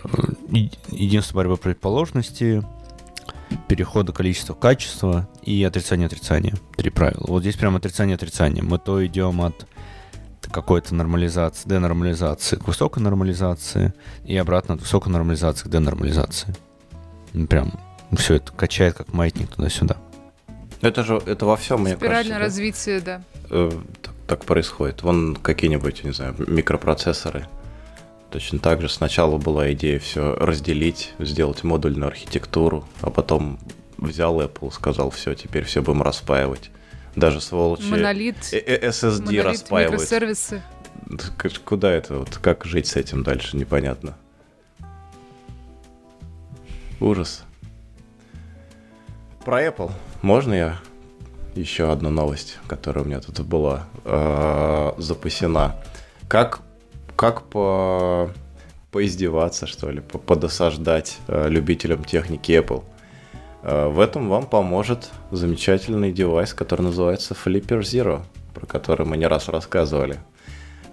[0.90, 2.64] единство борьбы противоположности,
[3.68, 6.56] перехода количества в качество и отрицание отрицания.
[6.76, 7.24] Три правила.
[7.28, 8.64] Вот здесь прям отрицание отрицания.
[8.64, 9.64] Мы то идем от
[10.50, 13.94] какой-то нормализации, денормализации к высокой нормализации
[14.24, 16.52] и обратно от высокой нормализации к денормализации.
[17.32, 17.78] Ну, Прям
[18.16, 19.98] все это качает как маятник туда-сюда.
[20.82, 22.38] Это же это во всем, мне Спиральное кажется.
[22.38, 22.38] да?
[22.40, 23.22] развитие, да.
[23.50, 23.70] Э,
[24.02, 25.02] так, так происходит.
[25.02, 27.46] Вон какие-нибудь, не знаю, микропроцессоры.
[28.30, 33.58] Точно так же сначала была идея все разделить, сделать модульную архитектуру, а потом
[33.96, 36.70] взял Apple, сказал, все, теперь все будем распаивать.
[37.14, 39.92] Даже сволочи Монолит, э- э- SSD монолит, распаивают.
[40.00, 40.62] микросервисы.
[41.64, 42.18] Куда это?
[42.20, 44.16] Вот как жить с этим дальше, непонятно.
[47.00, 47.44] Ужас.
[49.44, 49.92] Про Apple.
[50.22, 50.78] Можно я
[51.56, 55.74] еще одну новость, которая у меня тут была э, запасена?
[56.28, 56.60] Как,
[57.16, 58.30] как по,
[58.92, 62.84] поиздеваться, что ли, по- подосаждать э, любителям техники Apple?
[63.62, 68.22] Э, в этом вам поможет замечательный девайс, который называется Flipper Zero,
[68.54, 70.20] про который мы не раз рассказывали.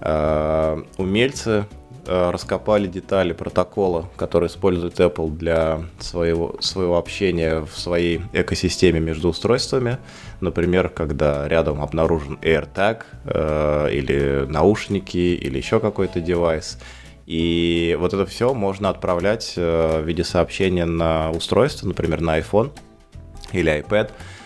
[0.02, 1.68] Э, Умельцы
[2.10, 9.98] раскопали детали протокола, который использует Apple для своего, своего общения в своей экосистеме между устройствами.
[10.42, 16.80] Например, когда рядом обнаружен AirTag э, или наушники или еще какой-то девайс.
[17.26, 22.72] И вот это все можно отправлять э, в виде сообщения на устройство, например, на iPhone
[23.52, 24.39] или iPad э,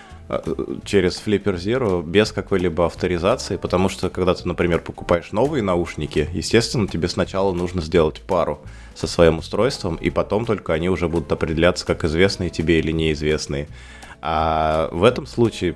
[0.86, 6.88] через Flipper Zero без какой-либо авторизации, потому что когда ты, например, покупаешь новые наушники, естественно,
[6.88, 8.62] тебе сначала нужно сделать пару
[8.95, 13.67] со своим устройством, и потом только они уже будут определяться как известные тебе или неизвестные.
[14.21, 15.75] А в этом случае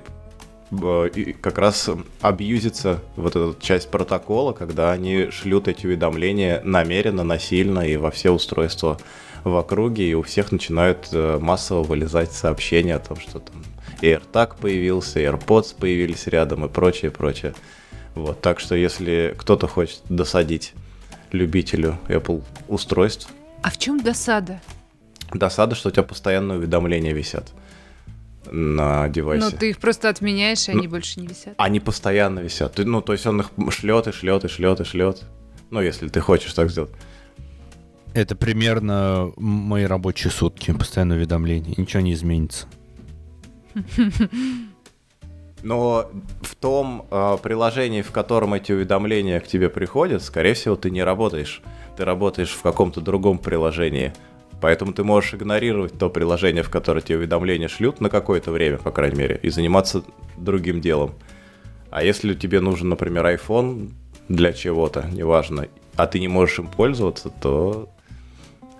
[0.70, 1.90] э, как раз
[2.22, 8.30] абьюзится вот эта часть протокола, когда они шлют эти уведомления намеренно, насильно и во все
[8.30, 8.98] устройства
[9.44, 13.62] в округе, и у всех начинают э, массово вылезать сообщения о том, что там
[14.00, 17.54] AirTag появился, AirPods появились рядом и прочее, прочее.
[18.14, 20.72] Вот, так что если кто-то хочет досадить
[21.32, 23.28] любителю Apple устройств,
[23.62, 24.60] А в чем досада?
[25.32, 27.52] досада, что у тебя постоянно уведомления висят
[28.50, 29.44] на девайсе.
[29.44, 31.54] Ну, ты их просто отменяешь, и они Ну, больше не висят.
[31.58, 32.74] Они постоянно висят.
[32.74, 35.22] Ты- Ну, то есть он их шлет и шлет и шлет и шлет.
[35.70, 36.90] Ну, если ты хочешь так сделать.
[38.14, 41.74] Это примерно мои рабочие сутки, постоянное уведомление.
[41.76, 42.66] Ничего не изменится.
[45.62, 50.90] Но в том э, приложении, в котором эти уведомления к тебе приходят, скорее всего, ты
[50.90, 51.62] не работаешь.
[51.96, 54.12] Ты работаешь в каком-то другом приложении.
[54.60, 58.90] Поэтому ты можешь игнорировать то приложение, в которое тебе уведомления шлют на какое-то время, по
[58.90, 60.04] крайней мере, и заниматься
[60.36, 61.14] другим делом.
[61.90, 63.92] А если тебе нужен, например, iPhone
[64.28, 67.88] для чего-то, неважно, а ты не можешь им пользоваться, то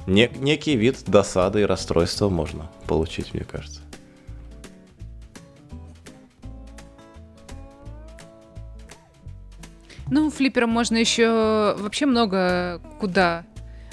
[0.07, 3.81] не- некий вид досады и расстройства можно получить, мне кажется.
[10.11, 13.45] Ну, флиппером можно еще вообще много куда,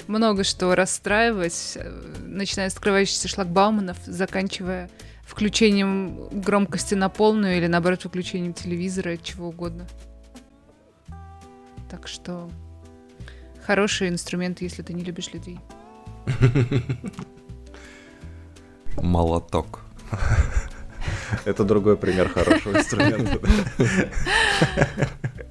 [0.06, 4.88] много что расстраивать, э, начиная с открывающихся шлагбауманов, заканчивая
[5.22, 9.86] включением громкости на полную или, наоборот, выключением телевизора, чего угодно.
[11.90, 12.50] Так что
[13.64, 15.58] хороший инструмент, если ты не любишь людей.
[18.96, 19.80] Молоток.
[21.44, 23.40] Это другой пример хорошего инструмента.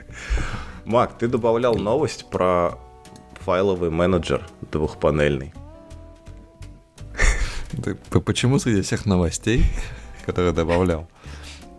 [0.86, 2.78] Мак, ты добавлял новость про
[3.42, 5.54] файловый менеджер двухпанельный.
[7.84, 9.64] Ты почему среди всех новостей,
[10.26, 11.08] которые добавлял,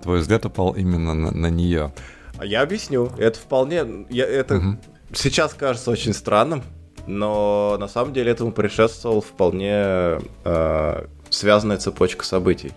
[0.03, 1.93] твой взгляд упал именно на, нее?
[2.39, 3.11] А я объясню.
[3.19, 4.07] Это вполне...
[4.11, 4.79] я- это
[5.15, 6.63] сейчас кажется очень странным,
[7.07, 12.73] но на самом деле этому предшествовал вполне э, связанная цепочка событий.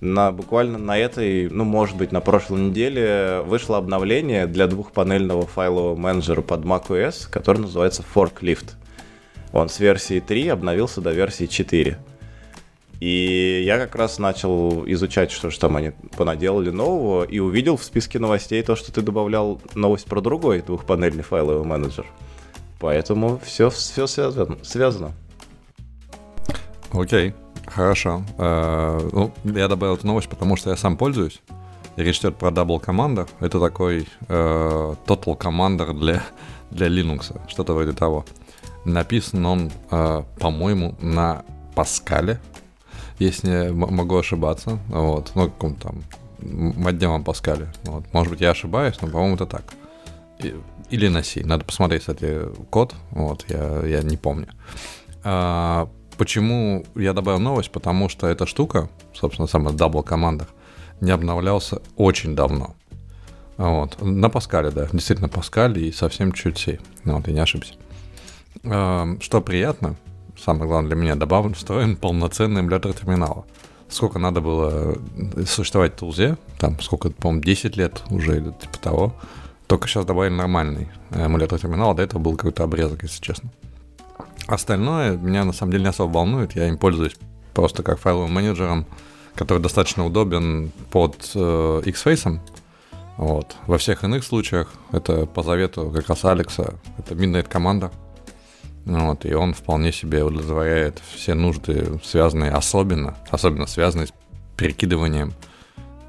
[0.00, 5.96] На, буквально на этой, ну, может быть, на прошлой неделе вышло обновление для двухпанельного файлового
[5.96, 8.72] менеджера под macOS, который называется Forklift.
[9.52, 11.98] Он с версии 3 обновился до версии 4.
[13.00, 17.84] И я как раз начал изучать, что же там они понаделали нового, и увидел в
[17.84, 22.06] списке новостей то, что ты добавлял новость про другой двухпанельный файловый менеджер.
[22.80, 25.12] Поэтому все, все связано.
[26.92, 27.34] Окей,
[27.66, 28.22] хорошо.
[28.38, 31.40] Э, ну, я добавил эту новость, потому что я сам пользуюсь.
[31.96, 33.28] И речь идет про Double Commander.
[33.40, 36.22] Это такой э, Total Commander для,
[36.70, 38.24] для Linux, что-то вроде того.
[38.84, 41.42] Написан он, э, по-моему, на
[41.74, 42.38] Паскале,
[43.18, 44.78] если м- могу ошибаться.
[44.88, 46.02] Вот, ну, каком-то там
[46.86, 47.72] отдельном Паскале.
[47.84, 48.04] Вот.
[48.12, 49.64] Может быть, я ошибаюсь, но, по-моему, это так.
[50.90, 51.42] Или на C.
[51.44, 52.94] Надо посмотреть, кстати, код.
[53.10, 54.48] Вот, я, я не помню.
[55.24, 55.88] А,
[56.18, 57.70] почему я добавил новость?
[57.70, 60.46] Потому что эта штука, собственно, самая Double Commander,
[61.00, 62.74] не обновлялся очень давно.
[63.56, 64.00] Вот.
[64.02, 64.88] На Паскале, да.
[64.92, 66.78] Действительно, Паскаль и совсем чуть C.
[67.04, 67.74] Ну, вот, я не ошибся.
[68.64, 69.96] Эм, Что приятно,
[70.38, 73.44] самое главное для меня, добавлен, встроен полноценный эмулятор терминала.
[73.88, 74.98] Сколько надо было
[75.46, 79.14] существовать в Тулзе, там, сколько, по-моему, 10 лет уже или типа того,
[79.68, 83.50] только сейчас добавили нормальный эмулятор терминала, до этого был какой-то обрезок, если честно.
[84.46, 87.16] Остальное меня на самом деле не особо волнует, я им пользуюсь
[87.52, 88.86] просто как файловым менеджером,
[89.34, 92.38] который достаточно удобен под э, X-Face.
[93.16, 93.56] Вот.
[93.66, 97.90] Во всех иных случаях, это по завету как раз Алекса, это Midnight команда.
[98.84, 104.12] Вот, и он вполне себе удовлетворяет все нужды, связанные особенно, особенно связанные с
[104.56, 105.34] перекидыванием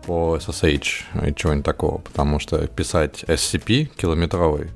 [0.05, 4.69] по SSH и чего-нибудь такого, потому что писать SCP километровый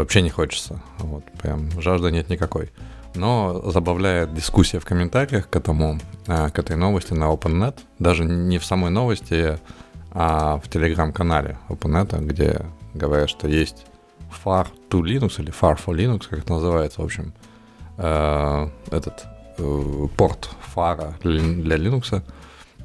[0.00, 0.80] вообще не хочется.
[0.98, 2.70] Вот, прям жажды нет никакой.
[3.14, 8.58] Но забавляет дискуссия в комментариях к этому, а, к этой новости на OpenNet, даже не
[8.58, 9.58] в самой новости,
[10.12, 12.60] а в телеграм-канале OpenNet, где
[12.94, 13.86] говорят, что есть
[14.44, 17.32] far to Linux или far for Linux, как это называется, в общем,
[17.98, 19.26] э, этот
[19.58, 22.22] э, порт фара для Linux.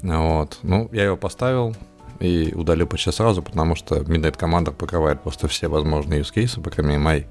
[0.02, 0.58] Вот.
[0.62, 1.74] Ну, я его поставил
[2.20, 6.70] и удалил почти сразу, потому что Midnight Commander покрывает просто все возможные use cases, по
[6.70, 7.22] крайней мере, мои.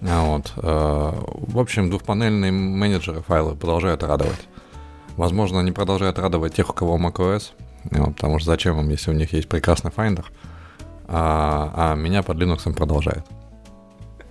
[0.00, 0.52] Вот.
[0.56, 4.48] Э, в общем, двухпанельные менеджеры файлы продолжают радовать.
[5.16, 7.50] Возможно, они продолжают радовать тех, у кого macOS,
[7.90, 10.24] вот, потому что зачем им, если у них есть прекрасный Finder,
[11.08, 13.24] а, а меня под Linux продолжает.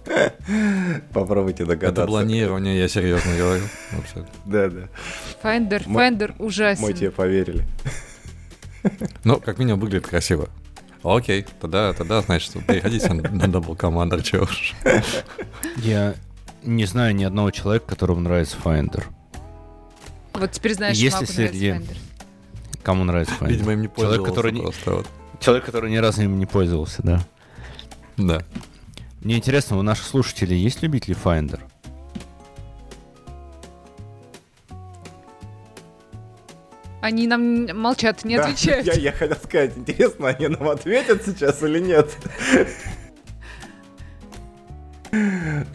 [1.13, 2.03] Попробуйте догадаться.
[2.03, 3.63] Это планирование, я серьезно говорю.
[4.45, 4.87] Да, да.
[5.43, 6.83] Finder, Finder ужасен.
[6.83, 7.65] Мы тебе поверили.
[9.23, 10.49] Ну, как минимум, выглядит красиво.
[11.03, 14.73] Окей, тогда, тогда значит, переходите на Double Commander, чего уж.
[15.77, 16.15] Я
[16.63, 19.03] не знаю ни одного человека, которому нравится Finder.
[20.33, 21.97] Вот теперь знаешь, Если Маку нравится среди- Finder.
[22.83, 23.49] Кому нравится Finder?
[23.49, 25.07] Видимо, им не Человек, пользовался который не- просто, вот.
[25.39, 27.25] Человек, который ни разу им не пользовался, да.
[28.17, 28.43] Да.
[29.21, 31.59] Мне интересно, у наших слушателей есть любители Finder?
[37.07, 38.85] Они нам молчат, не Да, отвечают.
[38.85, 42.17] Я, я хотел сказать, интересно, они нам ответят сейчас или нет?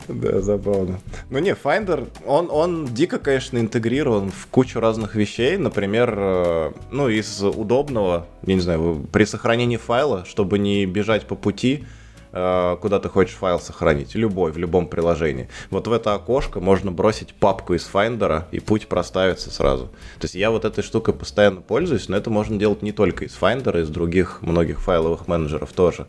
[0.09, 1.01] Да, забавно.
[1.31, 5.57] Ну не, Finder, он, он дико, конечно, интегрирован в кучу разных вещей.
[5.57, 11.35] Например, э, ну, из удобного, я не знаю, при сохранении файла, чтобы не бежать по
[11.35, 11.87] пути,
[12.33, 15.49] куда ты хочешь файл сохранить, любой, в любом приложении.
[15.71, 19.89] Вот в это окошко можно бросить папку из Finder, и путь проставится сразу.
[20.19, 23.37] То есть я вот этой штукой постоянно пользуюсь, но это можно делать не только из
[23.39, 26.07] Finder, из других многих файловых менеджеров тоже.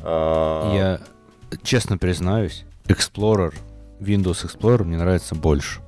[0.00, 1.00] А, Я
[1.64, 3.52] честно признаюсь, Explorer,
[3.98, 5.80] Windows Explorer мне нравится больше.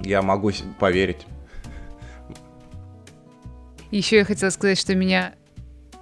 [0.00, 1.26] Я могу поверить.
[3.90, 5.34] Еще я хотела сказать, что меня,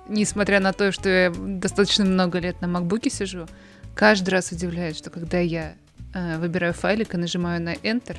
[0.09, 3.47] несмотря на то, что я достаточно много лет на макбуке сижу,
[3.95, 5.75] каждый раз удивляет, что когда я
[6.15, 8.17] э, выбираю файлик и нажимаю на Enter,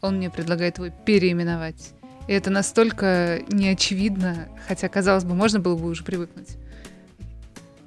[0.00, 1.92] он мне предлагает его переименовать.
[2.28, 6.56] И это настолько неочевидно, хотя, казалось бы, можно было бы уже привыкнуть.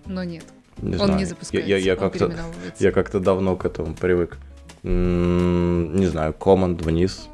[0.05, 0.43] Но нет,
[0.81, 1.15] Не он знаю.
[1.19, 2.31] не запускается, Я, я- я как-то,
[2.79, 4.37] я как-то давно к этому привык.
[4.83, 7.27] М, Не знаю, Command вниз.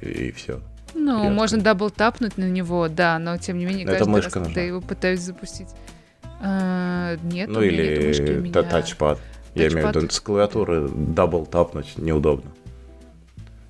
[0.00, 0.60] И все.
[0.94, 4.30] Ну, Я можно double тапнуть на него, да, но тем не менее, каждый раз, мышка
[4.30, 4.60] когда нужна.
[4.60, 5.68] я его пытаюсь запустить.
[6.40, 9.18] а, нет, Ну меня нету мышки, или меня- та- тачпад.
[9.54, 12.50] Я имею в виду, с клавиатуры double тапнуть неудобно.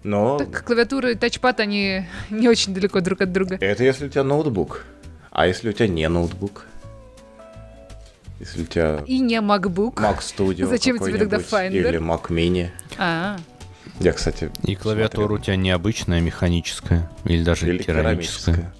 [0.04, 3.56] Но Так, клавиатура и тачпад, они не очень далеко друг от друга.
[3.60, 4.84] это если у тебя ноутбук.
[5.30, 6.66] А если у тебя не ноутбук?
[8.40, 9.94] Если у тебя И не MacBook.
[9.94, 11.70] Mac Studio Зачем тебе тогда Finder?
[11.70, 12.70] Или Mac Mini.
[12.98, 13.36] А,
[14.00, 17.10] Я, кстати, И клавиатура у тебя необычная, механическая.
[17.24, 18.54] Или даже Или керамическая.
[18.54, 18.74] керамическая.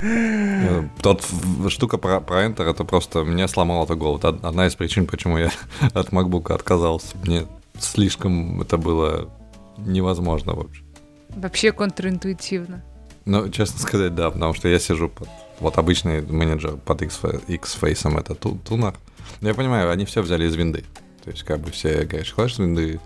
[0.00, 1.24] Э, Тот
[1.68, 4.18] штука про, про Enter, это просто мне сломало это голову.
[4.18, 5.50] Это одна из причин, почему я
[5.94, 7.16] от MacBook отказался.
[7.22, 7.46] Мне
[7.78, 9.30] слишком это было
[9.78, 10.82] невозможно вообще.
[11.30, 12.82] вообще контринтуитивно.
[13.24, 15.28] Ну, честно сказать, да, потому что я сижу под...
[15.60, 18.94] Вот обычный менеджер под X-Face, это ту- тунер.
[19.40, 20.84] Но я понимаю, они все взяли из винды.
[21.24, 23.00] То есть, как бы все говоришь, клавиши винды,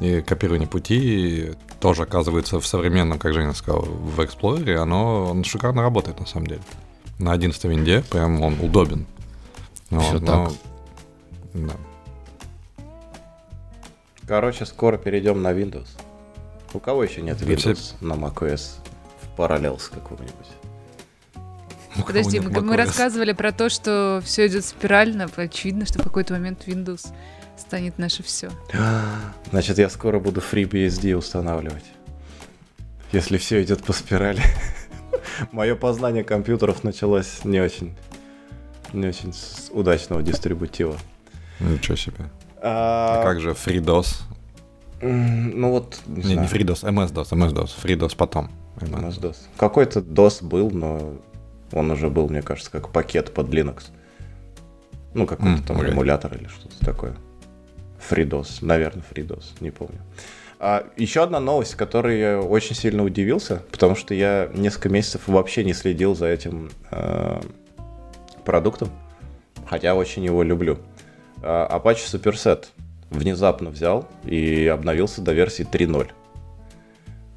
[0.00, 5.82] и копирование пути тоже оказывается в современном, как Женя сказал, в Explorer, оно он шикарно
[5.82, 6.60] работает на самом деле.
[7.18, 9.06] На 11 винде прям он удобен.
[9.88, 10.52] Всё но- так.
[11.54, 11.74] Да.
[14.26, 15.88] Короче, скоро перейдем на Windows.
[16.72, 18.76] У кого еще нет Да все- Windows на macOS
[19.22, 20.48] в параллел с какого-нибудь?
[21.96, 25.28] У кого Подожди, мы, мы рассказывали про то, что все идет спирально.
[25.36, 27.12] Очевидно, что в какой-то момент Windows
[27.58, 28.50] станет наше все.
[29.50, 31.84] Значит, я скоро буду FreeBSD устанавливать.
[33.12, 34.42] если все идет по спирали.
[35.52, 37.94] Мое познание компьютеров началось не очень,
[38.92, 40.96] не очень с удачного дистрибутива.
[41.60, 42.30] Ничего себе.
[42.60, 44.22] А, а как же FreeDOS?
[45.02, 48.50] Ну вот, не, не, не FreeDOS, MS-DOS, MS-DOS, FreeDOS потом.
[48.76, 49.36] MS-DOS.
[49.56, 51.14] Какой-то DOS был, но
[51.72, 53.84] он уже был, мне кажется, как пакет под Linux.
[55.14, 55.90] Ну, какой-то mm, там okay.
[55.90, 57.14] эмулятор или что-то такое.
[58.10, 59.98] FreeDOS, наверное, FreeDOS, не помню.
[60.58, 65.64] А, еще одна новость, которой я очень сильно удивился, потому что я несколько месяцев вообще
[65.64, 67.40] не следил за этим э,
[68.44, 68.88] продуктом,
[69.66, 70.78] хотя очень его люблю.
[71.42, 72.66] Э, Apache Superset
[73.10, 76.10] внезапно взял и обновился до версии 3.0.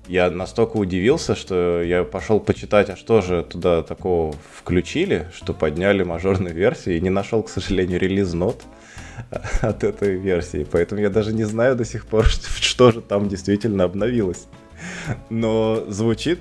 [0.07, 6.03] Я настолько удивился, что я пошел почитать, а что же туда такого включили, что подняли
[6.03, 8.61] мажорную версию, и не нашел, к сожалению, релиз-нот
[9.61, 10.65] от этой версии.
[10.69, 12.25] Поэтому я даже не знаю до сих пор,
[12.59, 14.47] что же там действительно обновилось.
[15.29, 16.39] Но звучит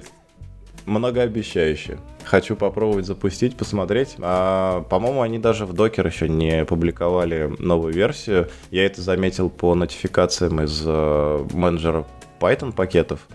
[0.87, 1.99] многообещающе.
[2.25, 4.17] Хочу попробовать запустить, посмотреть.
[4.21, 8.49] А, по-моему, они даже в докер еще не публиковали новую версию.
[8.71, 12.07] Я это заметил по нотификациям из э, менеджера
[12.41, 13.27] Python пакетов.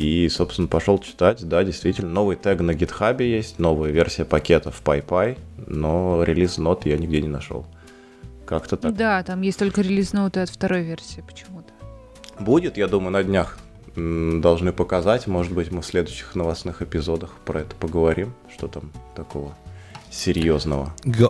[0.00, 1.46] И, собственно, пошел читать.
[1.46, 6.96] Да, действительно, новый тег на GitHub есть, новая версия пакетов PyPy, но релиз нот я
[6.96, 7.66] нигде не нашел.
[8.46, 8.96] Как-то так.
[8.96, 11.70] Да, там есть только релиз ноуты от второй версии почему-то.
[12.38, 13.58] Будет, я думаю, на днях
[13.94, 15.26] должны показать.
[15.26, 18.32] Может быть, мы в следующих новостных эпизодах про это поговорим.
[18.50, 19.54] Что там такого
[20.10, 20.94] серьезного.
[21.04, 21.28] Г-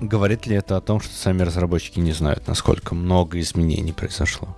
[0.00, 4.56] говорит ли это о том, что сами разработчики не знают, насколько много изменений произошло?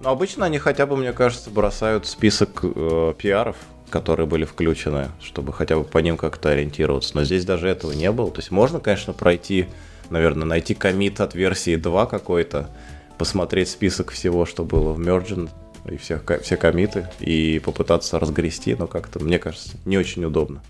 [0.00, 3.56] Но обычно они хотя бы, мне кажется, бросают список э, пиаров,
[3.90, 7.12] которые были включены, чтобы хотя бы по ним как-то ориентироваться.
[7.14, 8.30] Но здесь даже этого не было.
[8.30, 9.66] То есть можно, конечно, пройти,
[10.10, 12.70] наверное, найти коммит от версии 2 какой-то,
[13.16, 15.50] посмотреть список всего, что было в Mergent,
[15.90, 20.62] и всех, все коммиты, и попытаться разгрести, но как-то, мне кажется, не очень удобно.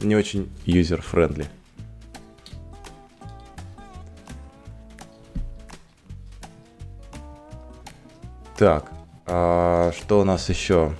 [0.00, 1.46] Не очень user-friendly.
[8.62, 8.92] Так,
[9.26, 10.92] а что у нас еще?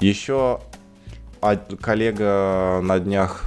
[0.00, 0.58] Еще
[1.82, 3.44] коллега на днях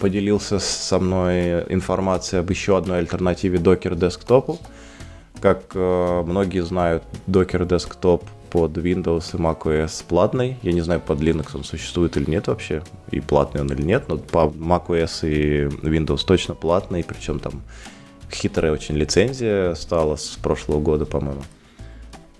[0.00, 4.58] поделился со мной информацией об еще одной альтернативе Docker десктопу.
[5.40, 10.58] Как э, многие знают, Docker Desktop под Windows и macOS платный.
[10.62, 12.82] Я не знаю, под Linux он существует или нет вообще,
[13.12, 17.62] и платный он или нет, но по macOS и Windows точно платный, причем там
[18.32, 21.42] хитрая очень лицензия стала с прошлого года, по-моему.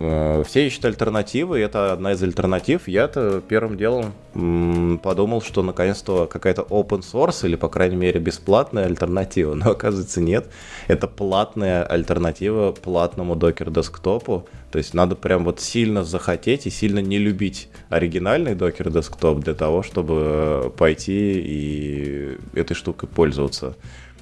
[0.00, 2.88] Все ищут альтернативы, и это одна из альтернатив.
[2.88, 9.52] Я-то первым делом подумал, что наконец-то какая-то open source или, по крайней мере, бесплатная альтернатива,
[9.52, 10.48] но оказывается нет.
[10.88, 14.48] Это платная альтернатива платному докер десктопу.
[14.72, 19.54] То есть надо прям вот сильно захотеть и сильно не любить оригинальный докер десктоп для
[19.54, 23.76] того, чтобы пойти и этой штукой пользоваться.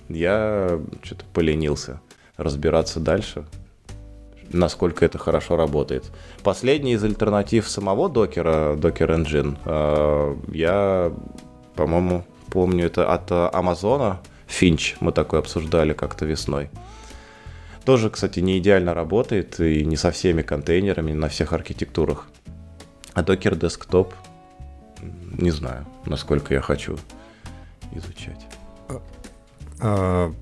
[0.08, 2.00] Я что-то поленился
[2.36, 3.44] разбираться дальше
[4.52, 6.04] насколько это хорошо работает.
[6.42, 11.12] Последний из альтернатив самого докера, Docker Engine, э, я,
[11.74, 16.70] по-моему, помню, это от Амазона, Finch, мы такой обсуждали как-то весной.
[17.84, 22.26] Тоже, кстати, не идеально работает и не со всеми контейнерами, не на всех архитектурах.
[23.14, 24.12] А Docker Desktop,
[25.38, 26.98] не знаю, насколько я хочу
[27.92, 28.46] изучать.
[29.80, 30.32] А,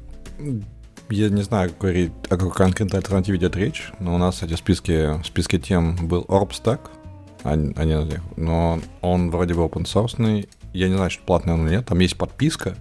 [1.09, 4.59] я не знаю, какой, о какой конкретной альтернативе идет речь, но у нас, кстати, в
[4.59, 6.80] списке, в списке тем был OrbStack,
[7.42, 10.48] один из них, но он вроде бы open source.
[10.72, 11.86] Я не знаю, что платный он или нет.
[11.86, 12.76] Там есть подписка,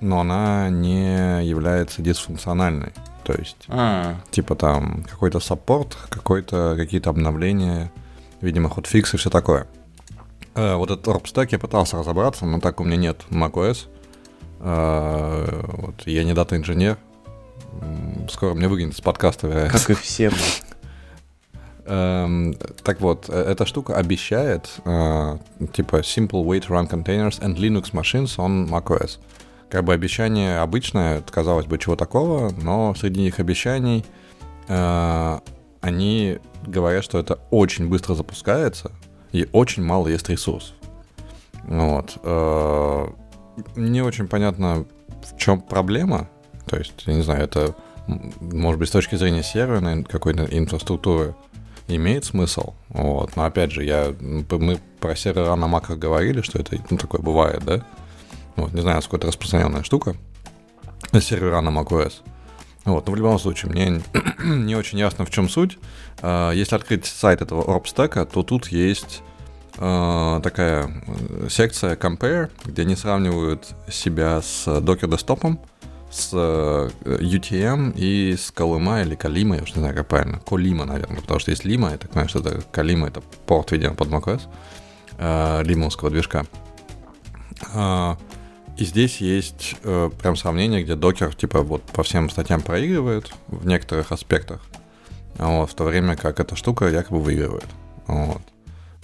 [0.00, 2.92] но она не является дисфункциональной.
[3.24, 4.16] То есть, а.
[4.30, 7.92] типа там какой-то саппорт, какой-то, какие-то обновления,
[8.40, 9.68] видимо, хотфикс и все такое.
[10.54, 13.86] Э, вот этот OrbStack я пытался разобраться, но так у меня нет macOS.
[14.60, 16.98] Э, вот, я не дата-инженер,
[18.28, 19.78] скоро мне выгонят с подкаста, вероятно.
[19.78, 20.30] Как и все.
[21.90, 22.54] Эм,
[22.84, 25.38] так вот, э, эта штука обещает э,
[25.72, 29.18] типа Simple Way to Run Containers and Linux Machines on macOS.
[29.68, 34.04] Как бы обещание обычное, казалось бы, чего такого, но среди них обещаний
[34.68, 35.38] э,
[35.80, 38.92] они говорят, что это очень быстро запускается
[39.32, 40.76] и очень мало есть ресурсов.
[41.64, 42.16] Вот.
[43.76, 44.86] Не очень понятно,
[45.22, 46.28] в чем проблема,
[46.70, 47.74] то есть, я не знаю, это,
[48.06, 51.34] может быть, с точки зрения серверной какой-то инфраструктуры
[51.88, 52.74] имеет смысл.
[52.90, 53.34] Вот.
[53.34, 57.64] Но опять же, я, мы про сервера на маках говорили, что это ну, такое бывает,
[57.64, 57.84] да?
[58.54, 60.14] Вот, не знаю, насколько это распространенная штука.
[61.20, 62.20] Сервера на macOS.
[62.84, 64.02] Вот, но в любом случае, мне
[64.44, 65.76] не очень ясно, в чем суть.
[66.22, 69.22] А, если открыть сайт этого OrbStack, то тут есть
[69.76, 75.60] э, такая э, секция Compare, где они сравнивают себя с Docker десктопом,
[76.10, 80.40] с э, UTM и с Колыма или Калима, я уж не знаю, как правильно.
[80.40, 83.94] Колима, наверное, потому что есть Лима, я так понимаю, что это Калима, это порт, видимо,
[83.94, 84.42] под macOS,
[85.18, 85.62] э,
[86.10, 86.46] движка.
[87.74, 88.16] Э,
[88.76, 93.66] и здесь есть э, прям сравнение, где докер, типа, вот по всем статьям проигрывает в
[93.66, 94.62] некоторых аспектах,
[95.38, 97.68] вот, в то время как эта штука якобы выигрывает.
[98.06, 98.42] Вот.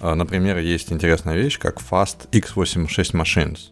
[0.01, 3.71] Э, например, есть интересная вещь, как Fast x86 Machines.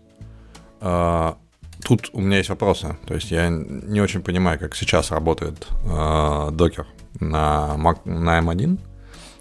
[1.84, 2.96] Тут у меня есть вопросы.
[3.06, 6.50] То есть я не очень понимаю, как сейчас работает э,
[7.20, 8.78] на, Mac, на M1.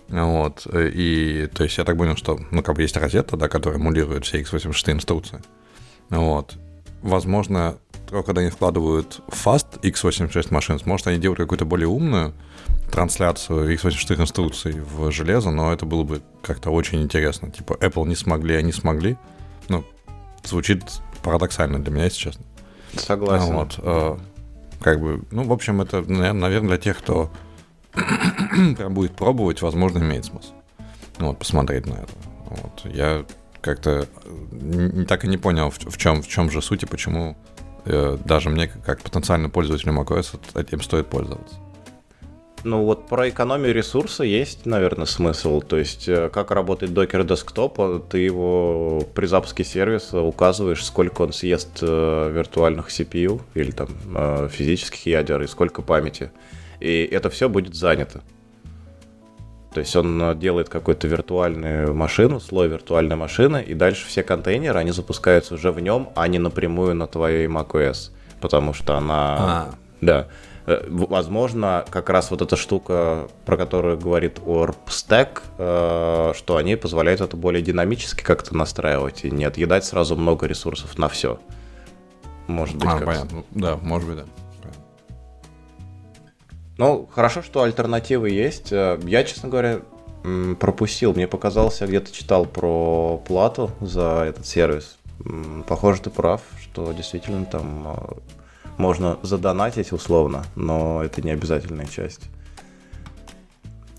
[0.10, 0.68] Вот.
[0.74, 4.26] И то есть я так понял, что ну, как бы есть розетта, да, которая эмулирует
[4.26, 5.42] все x86 инструкции.
[6.10, 6.56] Вот.
[7.02, 7.78] Возможно,
[8.10, 12.34] только когда они вкладывают fast x86 машин, может, они делают какую-то более умную
[12.92, 17.50] трансляцию x86 инструкций в железо, но это было бы как-то очень интересно.
[17.50, 19.18] Типа Apple не смогли, они смогли.
[19.70, 19.86] Ну,
[20.44, 20.84] звучит
[21.24, 22.46] парадоксально для меня, если честно.
[22.96, 23.54] Согласен.
[23.54, 24.18] Вот, э,
[24.82, 27.32] как бы, ну, в общем, это, наверное, для тех, кто
[27.92, 30.54] прям будет пробовать, возможно, имеет смысл.
[31.20, 32.12] Ну, вот, посмотреть на это.
[32.46, 32.94] Вот.
[32.94, 33.26] Я
[33.62, 34.08] как-то
[35.08, 37.38] так и не понял, в, в, чем, в чем же суть и почему
[37.86, 41.56] э, даже мне, как потенциально пользователю macOS, этим стоит пользоваться.
[42.64, 45.62] Ну вот про экономию ресурса есть, наверное, смысл.
[45.62, 51.34] То есть э, как работает докер десктопа, ты его при запуске сервиса указываешь, сколько он
[51.34, 56.32] съест э, виртуальных CPU или там э, физических ядер и сколько памяти.
[56.80, 58.22] И это все будет занято.
[59.74, 64.92] То есть он делает какую-то виртуальную машину, слой виртуальной машины, и дальше все контейнеры, они
[64.92, 68.12] запускаются уже в нем, а не напрямую на твоей macOS.
[68.40, 69.38] Потому что она...
[69.40, 69.74] А.
[70.00, 70.28] Да.
[70.66, 76.76] Э, возможно, как раз вот эта штука, про которую говорит Orb Stack, э, что они
[76.76, 81.40] позволяют это более динамически как-то настраивать и не отъедать сразу много ресурсов на все.
[82.48, 83.44] Может быть, а, как понятно.
[83.52, 84.26] Да, может быть, да.
[86.78, 88.72] Ну, хорошо, что альтернативы есть.
[88.72, 89.82] Э, я, честно говоря,
[90.60, 91.14] пропустил.
[91.14, 94.98] Мне показалось, я где-то читал про плату за этот сервис.
[95.68, 98.08] Похоже, ты прав, что действительно там
[98.78, 102.30] можно задонатить условно, но это не обязательная часть.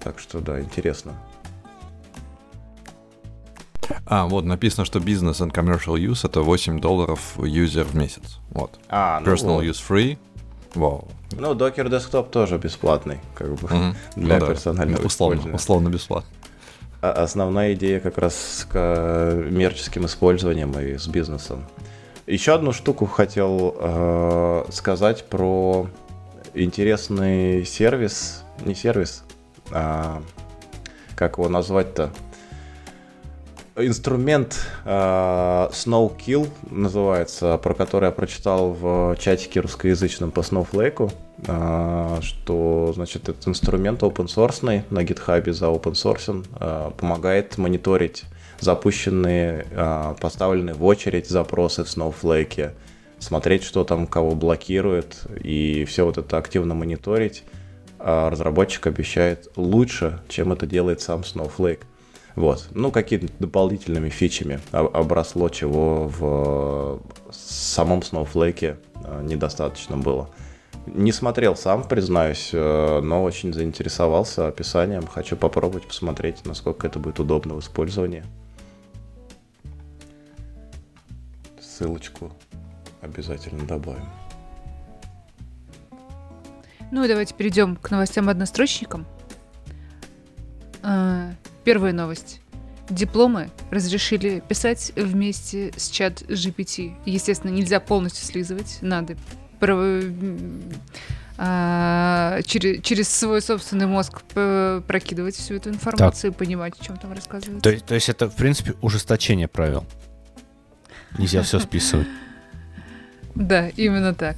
[0.01, 1.15] Так что да, интересно.
[4.07, 8.39] А, вот написано, что business and commercial use это 8 долларов юзер в месяц.
[8.51, 8.79] Вот.
[8.89, 9.65] А, ну Personal вот.
[9.65, 10.19] use free.
[10.75, 11.09] Вау.
[11.33, 13.95] Ну, Docker Desktop тоже бесплатный, как бы, mm-hmm.
[14.17, 15.07] для ну, персонального да.
[15.07, 16.31] условно, условно бесплатно.
[17.01, 21.65] А основная идея как раз с коммерческим использованием и с бизнесом.
[22.27, 25.89] Еще одну штуку хотел э, сказать про
[26.55, 29.25] интересный сервис, не сервис,
[29.71, 30.23] а
[31.17, 32.11] как его назвать-то?
[33.77, 41.13] Инструмент э, Snowkill называется, про который я прочитал в чатике русскоязычном по Snowflake,
[41.47, 48.25] э, что, значит, этот инструмент open source на GitHub за open source э, помогает мониторить
[48.65, 52.73] запущенные, а, поставленные в очередь запросы в Snowflake,
[53.19, 57.45] смотреть, что там кого блокирует, и все вот это активно мониторить.
[57.99, 61.81] А разработчик обещает лучше, чем это делает сам Snowflake.
[62.37, 62.69] Вот.
[62.73, 67.01] Ну, какими-то дополнительными фичами обросло, чего в
[67.31, 70.29] самом Snowflake а, недостаточно было.
[70.87, 75.07] Не смотрел сам, признаюсь, э, но очень заинтересовался описанием.
[75.07, 78.23] Хочу попробовать посмотреть, насколько это будет удобно в использовании.
[81.75, 82.33] Ссылочку
[83.01, 84.09] обязательно добавим.
[86.91, 89.07] Ну и давайте перейдем к новостям-однострочникам.
[90.83, 91.33] А,
[91.65, 92.41] первая новость.
[92.89, 96.95] Дипломы разрешили писать вместе с чат GPT.
[97.07, 99.17] Естественно, нельзя полностью слизывать, надо
[101.37, 106.41] а, через, через свой собственный мозг прокидывать всю эту информацию так.
[106.41, 107.63] и понимать, о чем там рассказывают.
[107.65, 109.85] То, то есть это, в принципе, ужесточение правил.
[111.19, 112.09] Нельзя все списывать.
[113.35, 114.37] Да, именно так.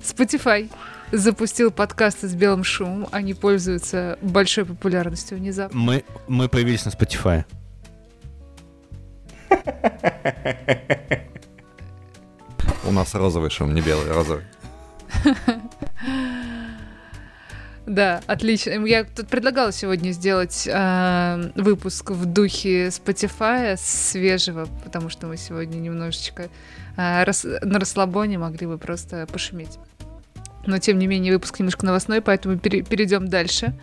[0.00, 0.70] Spotify
[1.12, 3.08] запустил подкасты с белым шумом.
[3.12, 5.78] Они пользуются большой популярностью внезапно.
[5.78, 7.44] Мы, мы появились на Spotify.
[12.84, 14.44] У нас розовый шум, не белый, а розовый.
[17.92, 18.70] Да, отлично.
[18.86, 25.76] Я тут предлагала сегодня сделать э, выпуск в духе Spotify свежего, потому что мы сегодня
[25.76, 26.48] немножечко
[26.96, 29.78] э, рас, на расслабоне могли бы просто пошуметь.
[30.66, 33.74] но тем не менее выпуск немножко новостной, поэтому пере- перейдем дальше.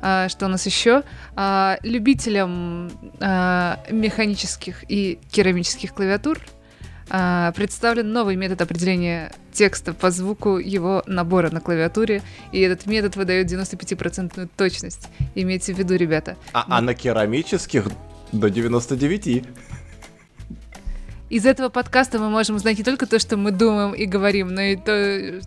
[0.00, 1.02] А, что у нас еще?
[1.36, 2.90] А, любителям
[3.20, 6.40] а, механических и керамических клавиатур
[7.08, 13.50] представлен новый метод определения текста по звуку его набора на клавиатуре, и этот метод выдает
[13.50, 15.08] 95% точность.
[15.34, 16.36] Имейте в виду, ребята.
[16.52, 17.86] А, а на керамических
[18.32, 19.44] до 99.
[21.30, 24.62] Из этого подкаста мы можем узнать не только то, что мы думаем и говорим, но
[24.62, 25.42] и то,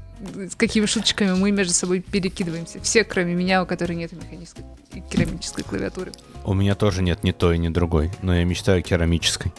[0.48, 2.80] с какими шуточками мы между собой перекидываемся.
[2.82, 6.12] Все, кроме меня, у которой нет механической и керамической клавиатуры.
[6.46, 9.52] У меня тоже нет ни той, ни другой, но я мечтаю о керамической.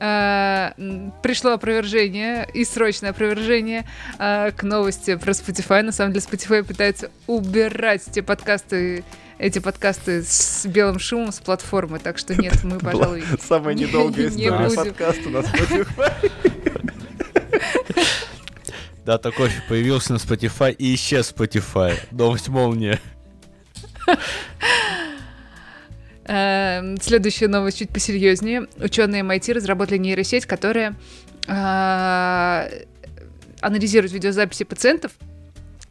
[0.00, 3.84] М, пришло опровержение и срочное опровержение
[4.18, 5.82] а, к новости про Spotify.
[5.82, 9.04] На самом деле Spotify пытается убирать те подкасты,
[9.38, 14.28] эти подкасты с белым шумом с платформы, так что нет, мы, пожалуй, Самая не- недолгая
[14.30, 16.32] не история подкаста на Spotify.
[19.04, 21.94] Да, такой появился на Spotify и исчез Spotify.
[22.10, 22.98] Новость молния.
[26.26, 28.66] Эм, Следующая новость чуть посерьезнее.
[28.78, 30.94] Ученые MIT разработали нейросеть, которая
[31.46, 32.66] а,
[33.60, 35.12] анализирует видеозаписи пациентов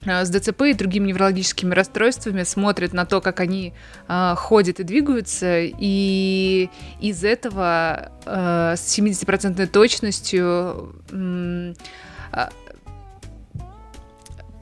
[0.05, 3.73] а, с ДЦП и другими неврологическими расстройствами, смотрит на то, как они
[4.07, 6.69] а, ходят и двигаются, и
[6.99, 10.95] из этого с 70% точностью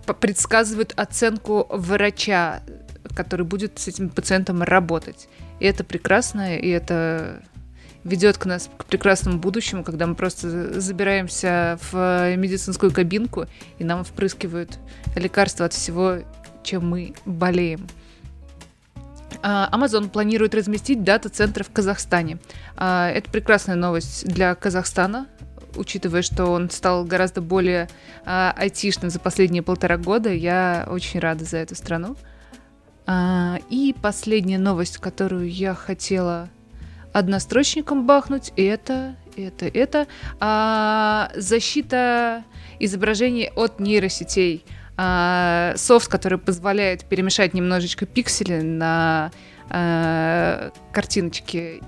[0.05, 2.61] п- предсказывают оценку врача,
[3.15, 5.29] который будет с этим пациентом работать.
[5.61, 7.43] И это прекрасно, и это
[8.03, 13.45] ведет к нас к прекрасному будущему, когда мы просто забираемся в медицинскую кабинку,
[13.77, 14.79] и нам впрыскивают
[15.15, 16.17] лекарства от всего,
[16.63, 17.87] чем мы болеем.
[19.43, 22.39] А, Amazon планирует разместить дата-центр в Казахстане.
[22.75, 25.27] А, Это прекрасная новость для Казахстана,
[25.75, 27.87] учитывая, что он стал гораздо более
[28.25, 30.33] а, айтишным за последние полтора года.
[30.33, 32.17] Я очень рада за эту страну.
[33.05, 36.49] А, И последняя новость, которую я хотела
[37.13, 40.07] однострочником бахнуть, это, это, это
[40.39, 42.43] а, защита
[42.79, 44.65] изображений от нейросетей.
[44.97, 49.31] А, софт, который позволяет перемешать немножечко пиксели на
[49.69, 51.81] а, картиночке.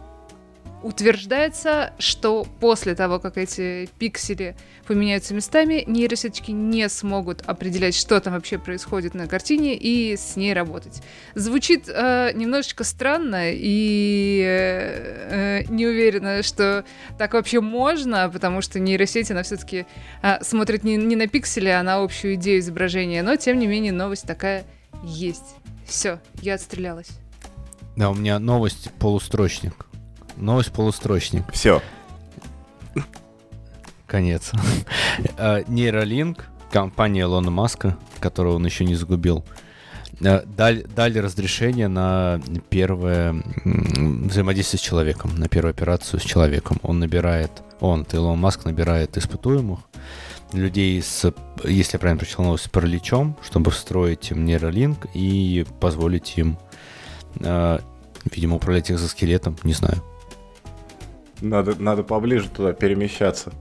[0.84, 8.34] Утверждается, что после того, как эти пиксели поменяются местами, нейросеточки не смогут определять, что там
[8.34, 11.02] вообще происходит на картине и с ней работать.
[11.36, 16.84] Звучит э, немножечко странно и э, э, не уверена, что
[17.18, 19.86] так вообще можно, потому что нейросеть, она все-таки
[20.42, 23.24] смотрит не, не на пиксели, а на общую идею изображения.
[23.24, 24.66] Но, тем не менее, новость такая
[25.02, 25.56] есть.
[25.86, 27.12] Все, я отстрелялась.
[27.96, 29.86] Да, у меня новость полустрочник.
[30.38, 31.44] Новость полустрочник.
[31.52, 31.82] Все.
[34.08, 34.52] Конец.
[35.38, 39.46] А, Нейролинк, компания Илона Маска, которую он еще не загубил,
[40.22, 46.80] э, дали, дали разрешение на первое взаимодействие с человеком, на первую операцию с человеком.
[46.82, 49.80] Он набирает, он, Илон Маск набирает испытуемых,
[50.54, 51.32] людей с,
[51.64, 56.58] если я правильно прочитал новость, с параличом, чтобы встроить им нейролинк и позволить им,
[57.40, 57.80] э,
[58.32, 60.02] видимо, управлять экзоскелетом, не знаю.
[61.44, 63.52] Надо, надо поближе туда перемещаться.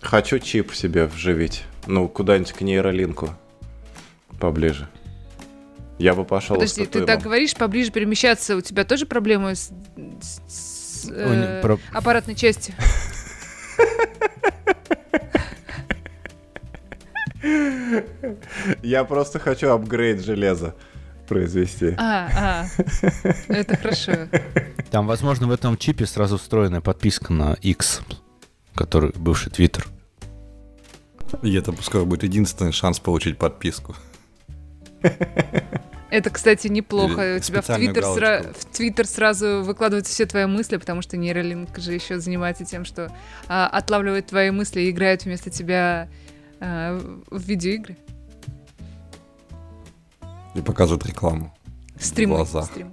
[0.00, 1.64] Хочу чип себе вживить.
[1.88, 3.30] Ну, куда-нибудь к нейролинку.
[4.38, 4.86] Поближе.
[5.98, 9.72] Я бы пошел Подожди, ты так говоришь, поближе перемещаться, у тебя тоже проблемы с,
[10.22, 12.74] с- э, про- аппаратной частью?
[18.82, 20.74] Я просто хочу апгрейд железа
[21.28, 21.94] произвести.
[21.98, 22.66] А, а,
[23.48, 24.12] это хорошо.
[24.90, 28.00] Там, возможно, в этом чипе сразу встроенная подписка на X,
[28.74, 29.86] который бывший Twitter.
[31.42, 33.96] И это скоро будет единственный шанс получить подписку.
[36.08, 37.32] Это, кстати, неплохо.
[37.32, 41.16] Или У тебя в Твиттер, сра- в Твиттер сразу выкладываются все твои мысли, потому что
[41.16, 43.12] нейролинк же еще занимается тем, что
[43.48, 46.08] а, отлавливает твои мысли и играет вместо тебя
[46.60, 47.96] а, в видеоигры.
[50.54, 51.54] И показывают рекламу.
[51.98, 52.36] Стримы.
[52.36, 52.66] глазах.
[52.66, 52.92] стримы.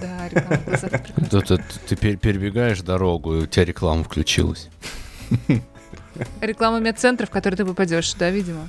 [0.00, 0.90] Да, реклама в глазах.
[1.30, 4.68] ты, ты пер- перебегаешь дорогу, и у тебя реклама включилась.
[6.40, 8.68] Реклама медцентров, в который ты попадешь, да, видимо?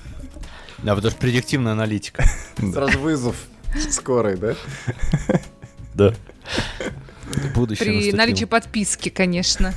[0.80, 2.24] Да, потому что предиктивная аналитика.
[2.58, 3.36] Сразу вызов
[3.90, 4.56] скорой, да?
[5.94, 6.14] Да.
[7.56, 8.18] Будущее При наступило.
[8.18, 9.74] наличии подписки, конечно.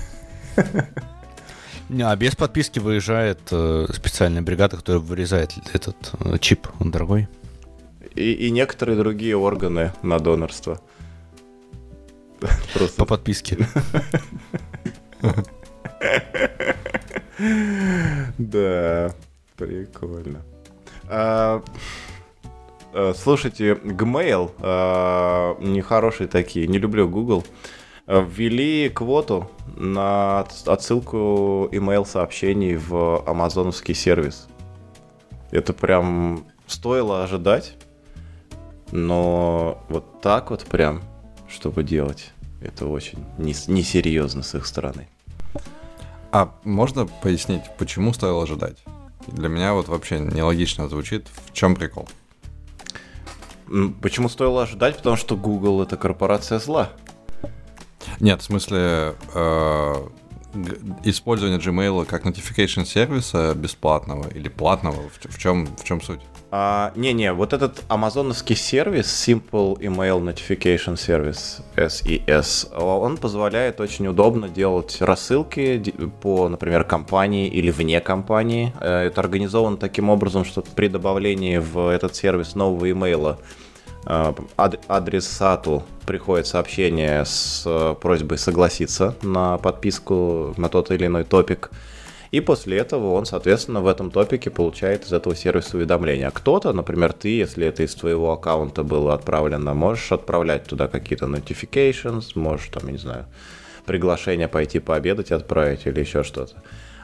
[1.89, 6.69] Не, а без подписки выезжает э, специальная бригада, которая вырезает этот э, чип.
[6.79, 7.29] Он дорогой.
[8.15, 10.81] И, и некоторые другие органы на донорство.
[12.75, 13.59] Просто По подписке.
[18.39, 19.15] Да.
[19.57, 20.43] Прикольно.
[21.09, 21.63] А,
[22.95, 27.45] э, слушайте, Gmail, а, нехорошие такие, не люблю Google,
[28.07, 34.49] а, ввели квоту на отсылку email сообщений в амазоновский сервис.
[35.51, 37.77] Это прям стоило ожидать,
[38.93, 41.03] но вот так вот прям,
[41.51, 45.09] чтобы делать, это очень несерьезно с их стороны.
[46.33, 48.79] А можно пояснить, почему стоило ожидать?
[49.27, 51.29] Для меня вот вообще нелогично звучит.
[51.47, 52.09] В чем прикол?
[54.01, 54.97] Почему стоило ожидать?
[54.97, 56.91] Потому что Google это корпорация зла.
[58.19, 59.95] Нет, в смысле, э,
[61.05, 66.21] использование Gmail как notification сервиса бесплатного или платного, в, в, чем, в чем суть?
[66.53, 74.49] А, не-не, вот этот амазоновский сервис, Simple Email Notification Service, SES, он позволяет очень удобно
[74.49, 75.83] делать рассылки
[76.21, 78.73] по, например, компании или вне компании.
[78.81, 83.70] Э, это организовано таким образом, что при добавлении в этот сервис нового имейла э,
[84.05, 91.71] адресату приходит сообщение с э, просьбой согласиться на подписку на тот или иной топик.
[92.31, 96.29] И после этого он, соответственно, в этом топике получает из этого сервиса уведомления.
[96.29, 101.27] А кто-то, например, ты, если это из твоего аккаунта было отправлено, можешь отправлять туда какие-то
[101.27, 103.27] notifications, можешь там, я не знаю,
[103.85, 106.63] приглашение пойти пообедать отправить или еще что-то.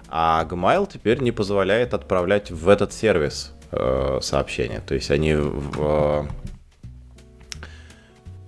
[0.08, 4.80] А Gmail теперь не позволяет отправлять в этот сервис э, сообщения.
[4.86, 6.28] То есть они в,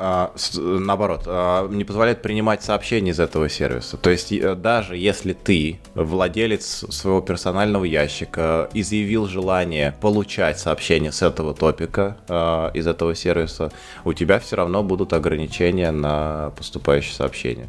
[0.01, 3.97] а, наоборот, а, не позволяет принимать сообщения из этого сервиса.
[3.97, 11.23] То есть э, даже если ты, владелец своего персонального ящика, изъявил желание получать сообщения с
[11.23, 13.73] этого топика, а, из этого сервиса,
[14.05, 17.69] у тебя все равно будут ограничения на поступающие сообщения.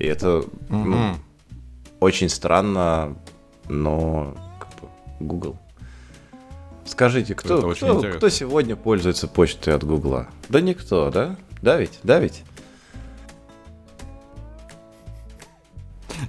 [0.00, 0.84] И это mm-hmm.
[0.84, 1.14] ну,
[2.00, 3.16] очень странно,
[3.68, 4.88] но как бы,
[5.20, 5.56] Google.
[6.84, 10.26] Скажите, кто, кто, кто сегодня пользуется почтой от Гугла?
[10.48, 11.36] Да никто, да?
[11.62, 12.00] Да ведь?
[12.02, 12.42] Да ведь?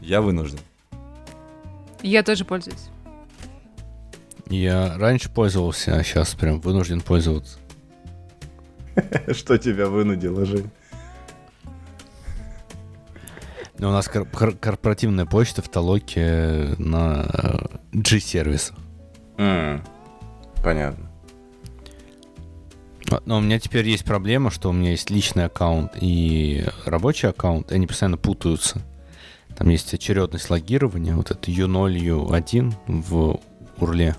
[0.01, 0.59] Я вынужден.
[2.01, 2.89] Я тоже пользуюсь.
[4.47, 7.57] Я раньше пользовался, а сейчас прям вынужден пользоваться.
[9.31, 10.69] Что тебя вынудило, Жень?
[13.77, 18.75] Ну, у нас кор- кор- корпоративная почта в Толоке на э, G-сервисах.
[19.37, 19.81] Mm,
[20.63, 21.10] понятно.
[23.25, 27.71] Но у меня теперь есть проблема, что у меня есть личный аккаунт и рабочий аккаунт,
[27.71, 28.81] и они постоянно путаются.
[29.57, 33.39] Там есть очередность логирования, вот это U0, U1 в
[33.77, 34.15] урле.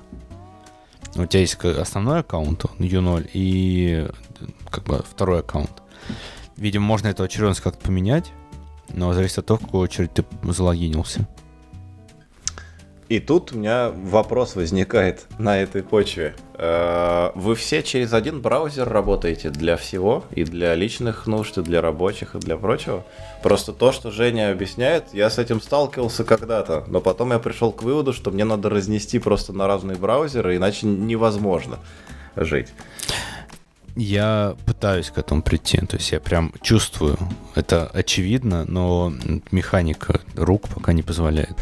[1.14, 4.08] У тебя есть основной аккаунт, U0, и
[4.70, 5.82] как бы второй аккаунт.
[6.56, 8.30] Видимо, можно эту очередность как-то поменять,
[8.90, 11.26] но зависит от того, в какую очередь ты залогинился.
[13.08, 16.34] И тут у меня вопрос возникает на этой почве.
[16.54, 21.80] Э, вы все через один браузер работаете для всего, и для личных нужд, и для
[21.82, 23.04] рабочих, и для прочего?
[23.42, 27.82] Просто то, что Женя объясняет, я с этим сталкивался когда-то, но потом я пришел к
[27.82, 31.78] выводу, что мне надо разнести просто на разные браузеры, иначе невозможно
[32.36, 32.68] жить.
[33.94, 37.18] Я пытаюсь к этому прийти, то есть я прям чувствую,
[37.54, 39.12] это очевидно, но
[39.50, 41.56] механика рук пока не позволяет.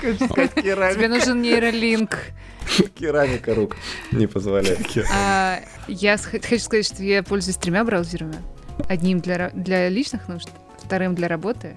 [0.00, 2.18] Тебе нужен нейролинк.
[2.98, 3.76] Керамика рук
[4.12, 4.78] не позволяет.
[5.12, 8.36] А, я хочу сказать, что я пользуюсь тремя браузерами.
[8.88, 11.76] Одним для, для личных нужд, вторым для работы,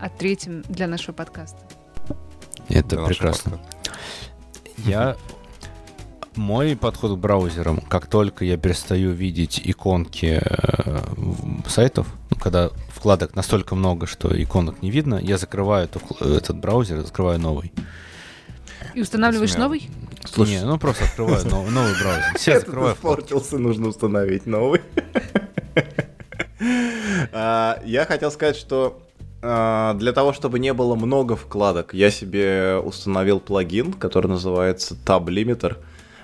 [0.00, 1.58] а третьим для нашего подкаста.
[2.68, 3.60] Это прекрасно.
[4.78, 5.16] Я
[6.36, 10.98] мой подход к браузерам, как только я перестаю видеть иконки э,
[11.66, 17.00] сайтов, ну, когда вкладок настолько много, что иконок не видно, я закрываю эту, этот браузер,
[17.02, 17.72] закрываю новый.
[18.94, 19.64] И устанавливаешь Смело.
[19.64, 19.90] новый?
[20.24, 22.34] Слушай, не, ну просто открываю новый, новый браузер.
[22.36, 22.94] Все закрываю.
[22.94, 24.80] Испортился, нужно установить новый.
[27.32, 28.98] А, я хотел сказать, что
[29.42, 35.26] а, для того, чтобы не было много вкладок, я себе установил плагин, который называется Tab
[35.26, 35.76] Limiter.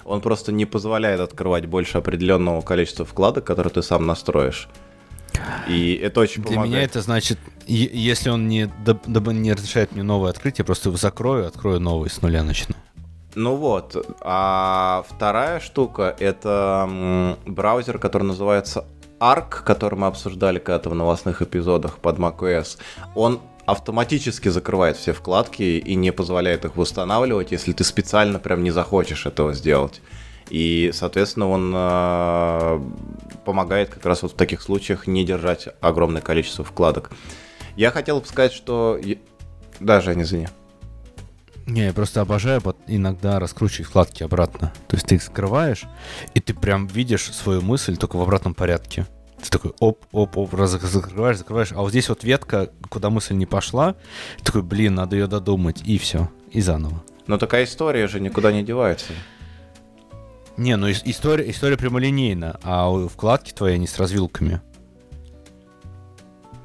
[0.05, 4.69] Он просто не позволяет открывать больше определенного количества вкладок, которые ты сам настроишь.
[5.69, 10.63] И это очень Для меня это значит, если он не, не разрешает мне новое открытие,
[10.63, 12.75] я просто его закрою, открою новый, с нуля начну.
[13.35, 13.97] Ну вот.
[14.21, 18.85] А вторая штука— это браузер, который называется
[19.21, 22.79] Arc, который мы обсуждали когда-то в новостных эпизодах под macOS.
[23.15, 23.41] Он
[23.73, 29.27] автоматически закрывает все вкладки и не позволяет их восстанавливать, если ты специально прям не захочешь
[29.27, 30.01] этого сделать.
[30.51, 32.81] И, соответственно, он э,
[33.45, 37.11] помогает как раз вот в таких случаях не держать огромное количество вкладок.
[37.77, 39.01] Я хотел бы сказать, что...
[39.81, 40.49] Да, Женя, извини.
[41.67, 44.73] Не, я просто обожаю иногда раскручивать вкладки обратно.
[44.89, 45.85] То есть ты их скрываешь,
[46.35, 49.07] и ты прям видишь свою мысль только в обратном порядке.
[49.43, 51.73] Ты такой оп, оп, оп, раз закрываешь, закрываешь.
[51.73, 53.95] А вот здесь вот ветка, куда мысль не пошла,
[54.39, 57.03] ты такой, блин, надо ее додумать, и все, и заново.
[57.27, 59.13] Но такая история же никуда не девается.
[60.57, 64.61] Не, ну ис- история, история прямолинейна, а у- вкладки твои, они с развилками.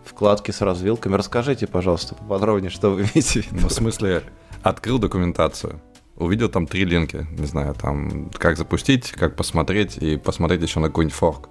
[0.06, 1.16] Вкладки с развилками.
[1.16, 3.70] Расскажите, пожалуйста, поподробнее, что вы имеете в Ну, виду.
[3.70, 4.24] в смысле,
[4.64, 5.80] открыл документацию,
[6.16, 10.88] увидел там три линки, не знаю, там, как запустить, как посмотреть и посмотреть еще на
[10.88, 11.50] какой-нибудь форк.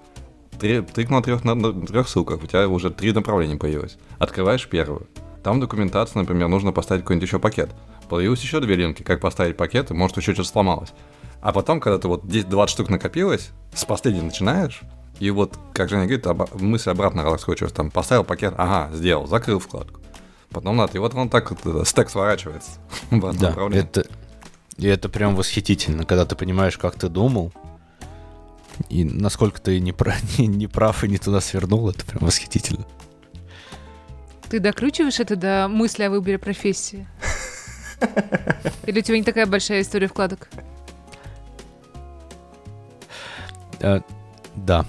[0.58, 3.98] Три, тыкнул на трех, на, на трех ссылках, у тебя уже три направления появилось.
[4.18, 5.06] Открываешь первую.
[5.42, 7.70] Там в документации, например, нужно поставить какой-нибудь еще пакет.
[8.08, 10.92] Появилось еще две линки, как поставить пакет, и может еще что-то сломалось.
[11.40, 14.80] А потом, когда ты вот здесь 20 штук накопилось, с последней начинаешь,
[15.20, 17.76] и вот, как Женя говорит, оба- мысль обратно раскручивается.
[17.76, 20.00] Там поставил пакет, ага, сделал, закрыл вкладку.
[20.50, 22.70] Потом надо, и вот он так вот э, стек сворачивается
[23.10, 24.06] Да, это,
[24.76, 27.52] и это прям восхитительно, когда ты понимаешь, как ты думал,
[28.88, 32.86] и насколько ты не, пра- не, не прав и не туда свернул, это прям восхитительно.
[34.48, 37.06] Ты докручиваешь это до мысли о выборе профессии?
[38.86, 40.48] Или у тебя не такая большая история вкладок?
[43.80, 44.00] А,
[44.54, 44.86] да.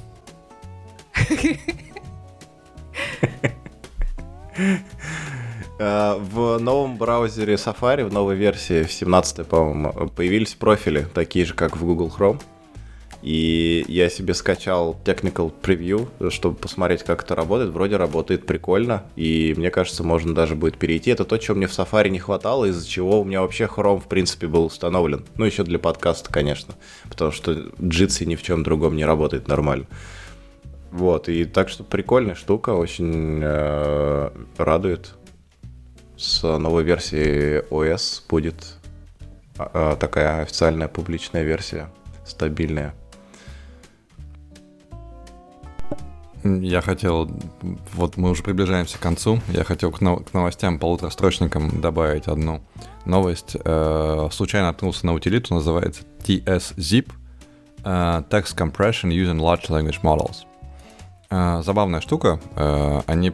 [5.79, 11.53] Э, В новом браузере Safari, в новой версии, в 17 по-моему, появились профили, такие же,
[11.53, 12.41] как в Google Chrome.
[13.27, 17.71] И я себе скачал Technical Preview, чтобы посмотреть, как это работает.
[17.71, 21.11] Вроде работает прикольно, и мне кажется, можно даже будет перейти.
[21.11, 24.07] Это то, чего мне в Safari не хватало, из-за чего у меня вообще Chrome, в
[24.07, 25.25] принципе, был установлен.
[25.35, 26.75] Ну, еще для подкаста, конечно,
[27.09, 29.87] потому что Jitsi ни в чем другом не работает нормально.
[30.91, 35.15] Вот, и так что прикольная штука, очень э, радует.
[36.15, 38.77] С новой версии OS будет
[39.57, 41.89] а, такая официальная публичная версия,
[42.25, 42.95] стабильная.
[46.43, 47.29] Я хотел,
[47.93, 52.61] вот мы уже приближаемся к концу, я хотел к, нов- к новостям полуторастрочникам добавить одну
[53.05, 53.57] новость.
[53.63, 57.11] Э, случайно наткнулся на утилиту, называется TS-Zip,
[57.83, 60.45] э, Text Compression Using Large Language Models.
[61.29, 63.33] Э, забавная штука, э, они,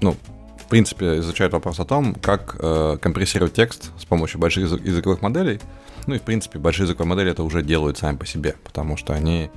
[0.00, 0.16] ну,
[0.58, 5.22] в принципе, изучают вопрос о том, как э, компрессировать текст с помощью больших язык- языковых
[5.22, 5.60] моделей.
[6.06, 9.12] Ну и, в принципе, большие языковые модели это уже делают сами по себе, потому что
[9.12, 9.50] они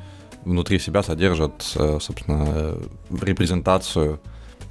[0.45, 2.81] внутри себя содержат, э, собственно, э,
[3.21, 4.21] репрезентацию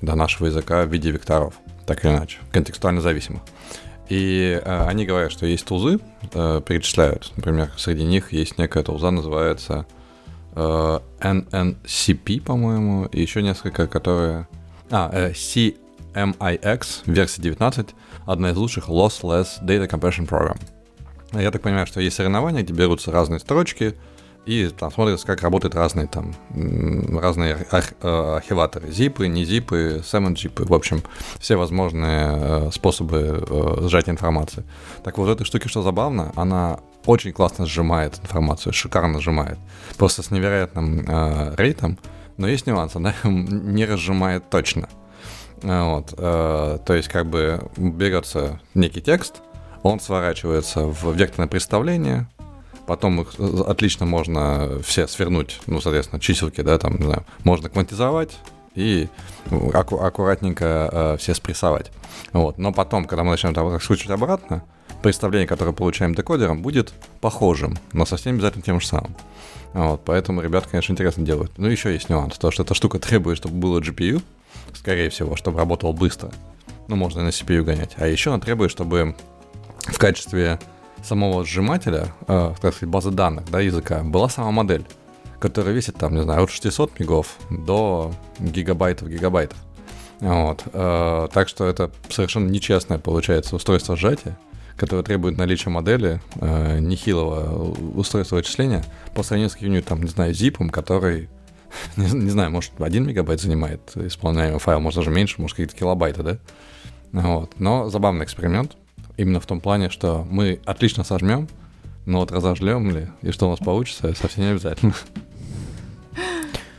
[0.00, 1.54] да, нашего языка в виде векторов,
[1.86, 3.42] так или иначе, контекстуально зависимых.
[4.08, 5.98] И э, они говорят, что есть тузы,
[6.32, 7.32] э, перечисляют.
[7.36, 9.86] Например, среди них есть некая туза, называется
[10.54, 14.46] э, NNCP, по-моему, и еще несколько, которые...
[14.90, 17.88] А, э, CMIX, версия 19,
[18.26, 20.60] одна из лучших lossless data compression program.
[21.32, 23.94] Я так понимаю, что есть соревнования, где берутся разные строчки,
[24.46, 26.34] и там смотрится, как работают разные там
[27.18, 31.02] разные арх- э, архиваторы, зипы, не зипы, сэмон-джипы, в общем,
[31.38, 34.64] все возможные э, способы э, сжатия информации.
[35.02, 39.58] Так вот, в этой штуке, что забавно, она очень классно сжимает информацию, шикарно сжимает,
[39.96, 41.98] просто с невероятным э, рейтом,
[42.36, 44.88] но есть нюанс, она не разжимает точно.
[45.62, 49.40] Вот, э, то есть как бы берется некий текст,
[49.82, 52.28] он сворачивается в векторное представление,
[52.86, 57.68] потом их э, отлично можно все свернуть, ну, соответственно, чиселки, да, там, не знаю, можно
[57.68, 58.36] квантизовать
[58.74, 59.08] и
[59.50, 61.90] ну, аку- аккуратненько э, все спрессовать.
[62.32, 62.58] Вот.
[62.58, 64.64] Но потом, когда мы начнем там скручивать обратно,
[65.02, 69.14] представление, которое получаем декодером, будет похожим, но совсем обязательно тем же самым.
[69.74, 71.52] Вот, поэтому ребята, конечно, интересно делают.
[71.58, 74.22] Ну, еще есть нюанс, то, что эта штука требует, чтобы было GPU,
[74.72, 76.30] скорее всего, чтобы работал быстро.
[76.88, 77.94] Ну, можно и на CPU гонять.
[77.96, 79.16] А еще она требует, чтобы
[79.80, 80.58] в качестве
[81.04, 84.84] самого сжимателя, э, так сказать, базы данных, да, языка, была сама модель,
[85.38, 89.58] которая весит там, не знаю, от 600 мегов до гигабайтов гигабайтов.
[90.20, 90.62] Вот.
[90.72, 94.38] э, так что это совершенно нечестное получается устройство сжатия,
[94.76, 98.84] которое требует наличия модели э, нехилого устройства вычисления
[99.14, 101.28] по сравнению с каким-нибудь там, не знаю, зипом, который
[101.96, 106.22] не, не знаю, может, 1 мегабайт занимает исполняемый файл, может, даже меньше, может, какие-то килобайты,
[106.22, 106.38] да?
[107.12, 107.52] Вот.
[107.58, 108.76] Но забавный эксперимент.
[109.16, 111.48] Именно в том плане, что мы отлично сожмем,
[112.06, 114.94] но вот разожмем ли, и что у нас получится, совсем не обязательно.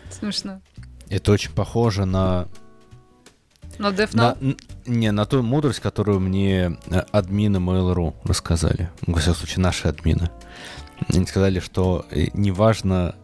[0.09, 0.61] Смешно.
[1.09, 2.47] Это очень похоже на,
[3.77, 8.89] Death на н- не на ту мудрость, которую мне э, админы Mail.ru рассказали.
[9.05, 10.29] Ну, Во всяком случае, наши админы.
[11.13, 13.15] Они сказали, что э, неважно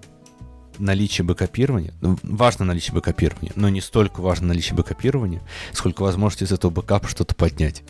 [0.78, 5.42] наличие бэкопирования, ну, важно наличие бэкопирования, но не столько важно наличие бэкопирования,
[5.74, 7.84] сколько возможность из этого бэкапа что-то поднять.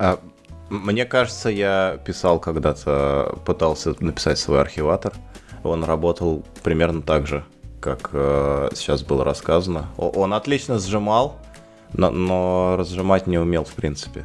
[0.00, 0.18] А,
[0.70, 5.12] мне кажется, я писал когда-то, пытался написать свой архиватор.
[5.62, 7.44] Он работал примерно так же,
[7.80, 9.90] как э, сейчас было рассказано.
[9.98, 11.38] Он отлично сжимал,
[11.92, 14.24] но, но разжимать не умел, в принципе.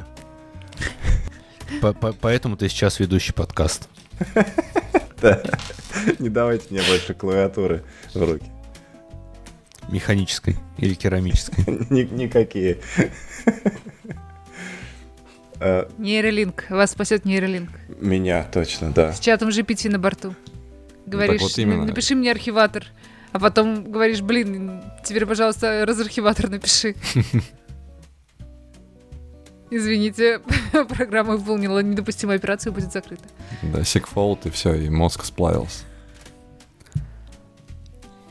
[1.82, 3.88] По- по- Поэтому ты сейчас ведущий подкаст.
[5.22, 5.42] Да.
[6.18, 8.44] Не давайте мне больше клавиатуры в руки.
[9.88, 11.64] Механической или керамической.
[11.90, 12.80] Ни- Никакие.
[15.60, 16.64] Э, Нейролинк.
[16.70, 17.70] Вас спасет нейролинк.
[18.00, 19.12] Меня точно, да.
[19.12, 20.34] С чатом GPT на борту.
[21.06, 21.82] Говоришь, вот именно.
[21.82, 22.84] «На- напиши мне архиватор.
[23.32, 26.94] А потом говоришь, блин, теперь, пожалуйста, разархиватор напиши.
[29.70, 30.40] Извините,
[30.88, 33.24] программа выполнила недопустимую операцию, будет закрыта.
[33.62, 35.84] Да, сикфолд и все, и мозг сплавился.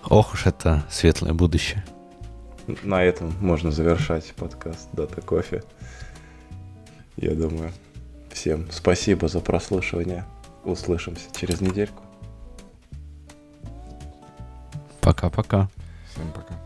[0.08, 1.84] Ох уж это светлое будущее.
[2.84, 5.64] На этом можно завершать подкаст Дата Кофе.
[7.18, 7.72] Я думаю,
[8.32, 10.26] всем спасибо за прослушивание.
[10.64, 12.04] Услышимся через недельку.
[15.02, 15.70] Пока-пока.
[16.12, 16.65] Всем пока.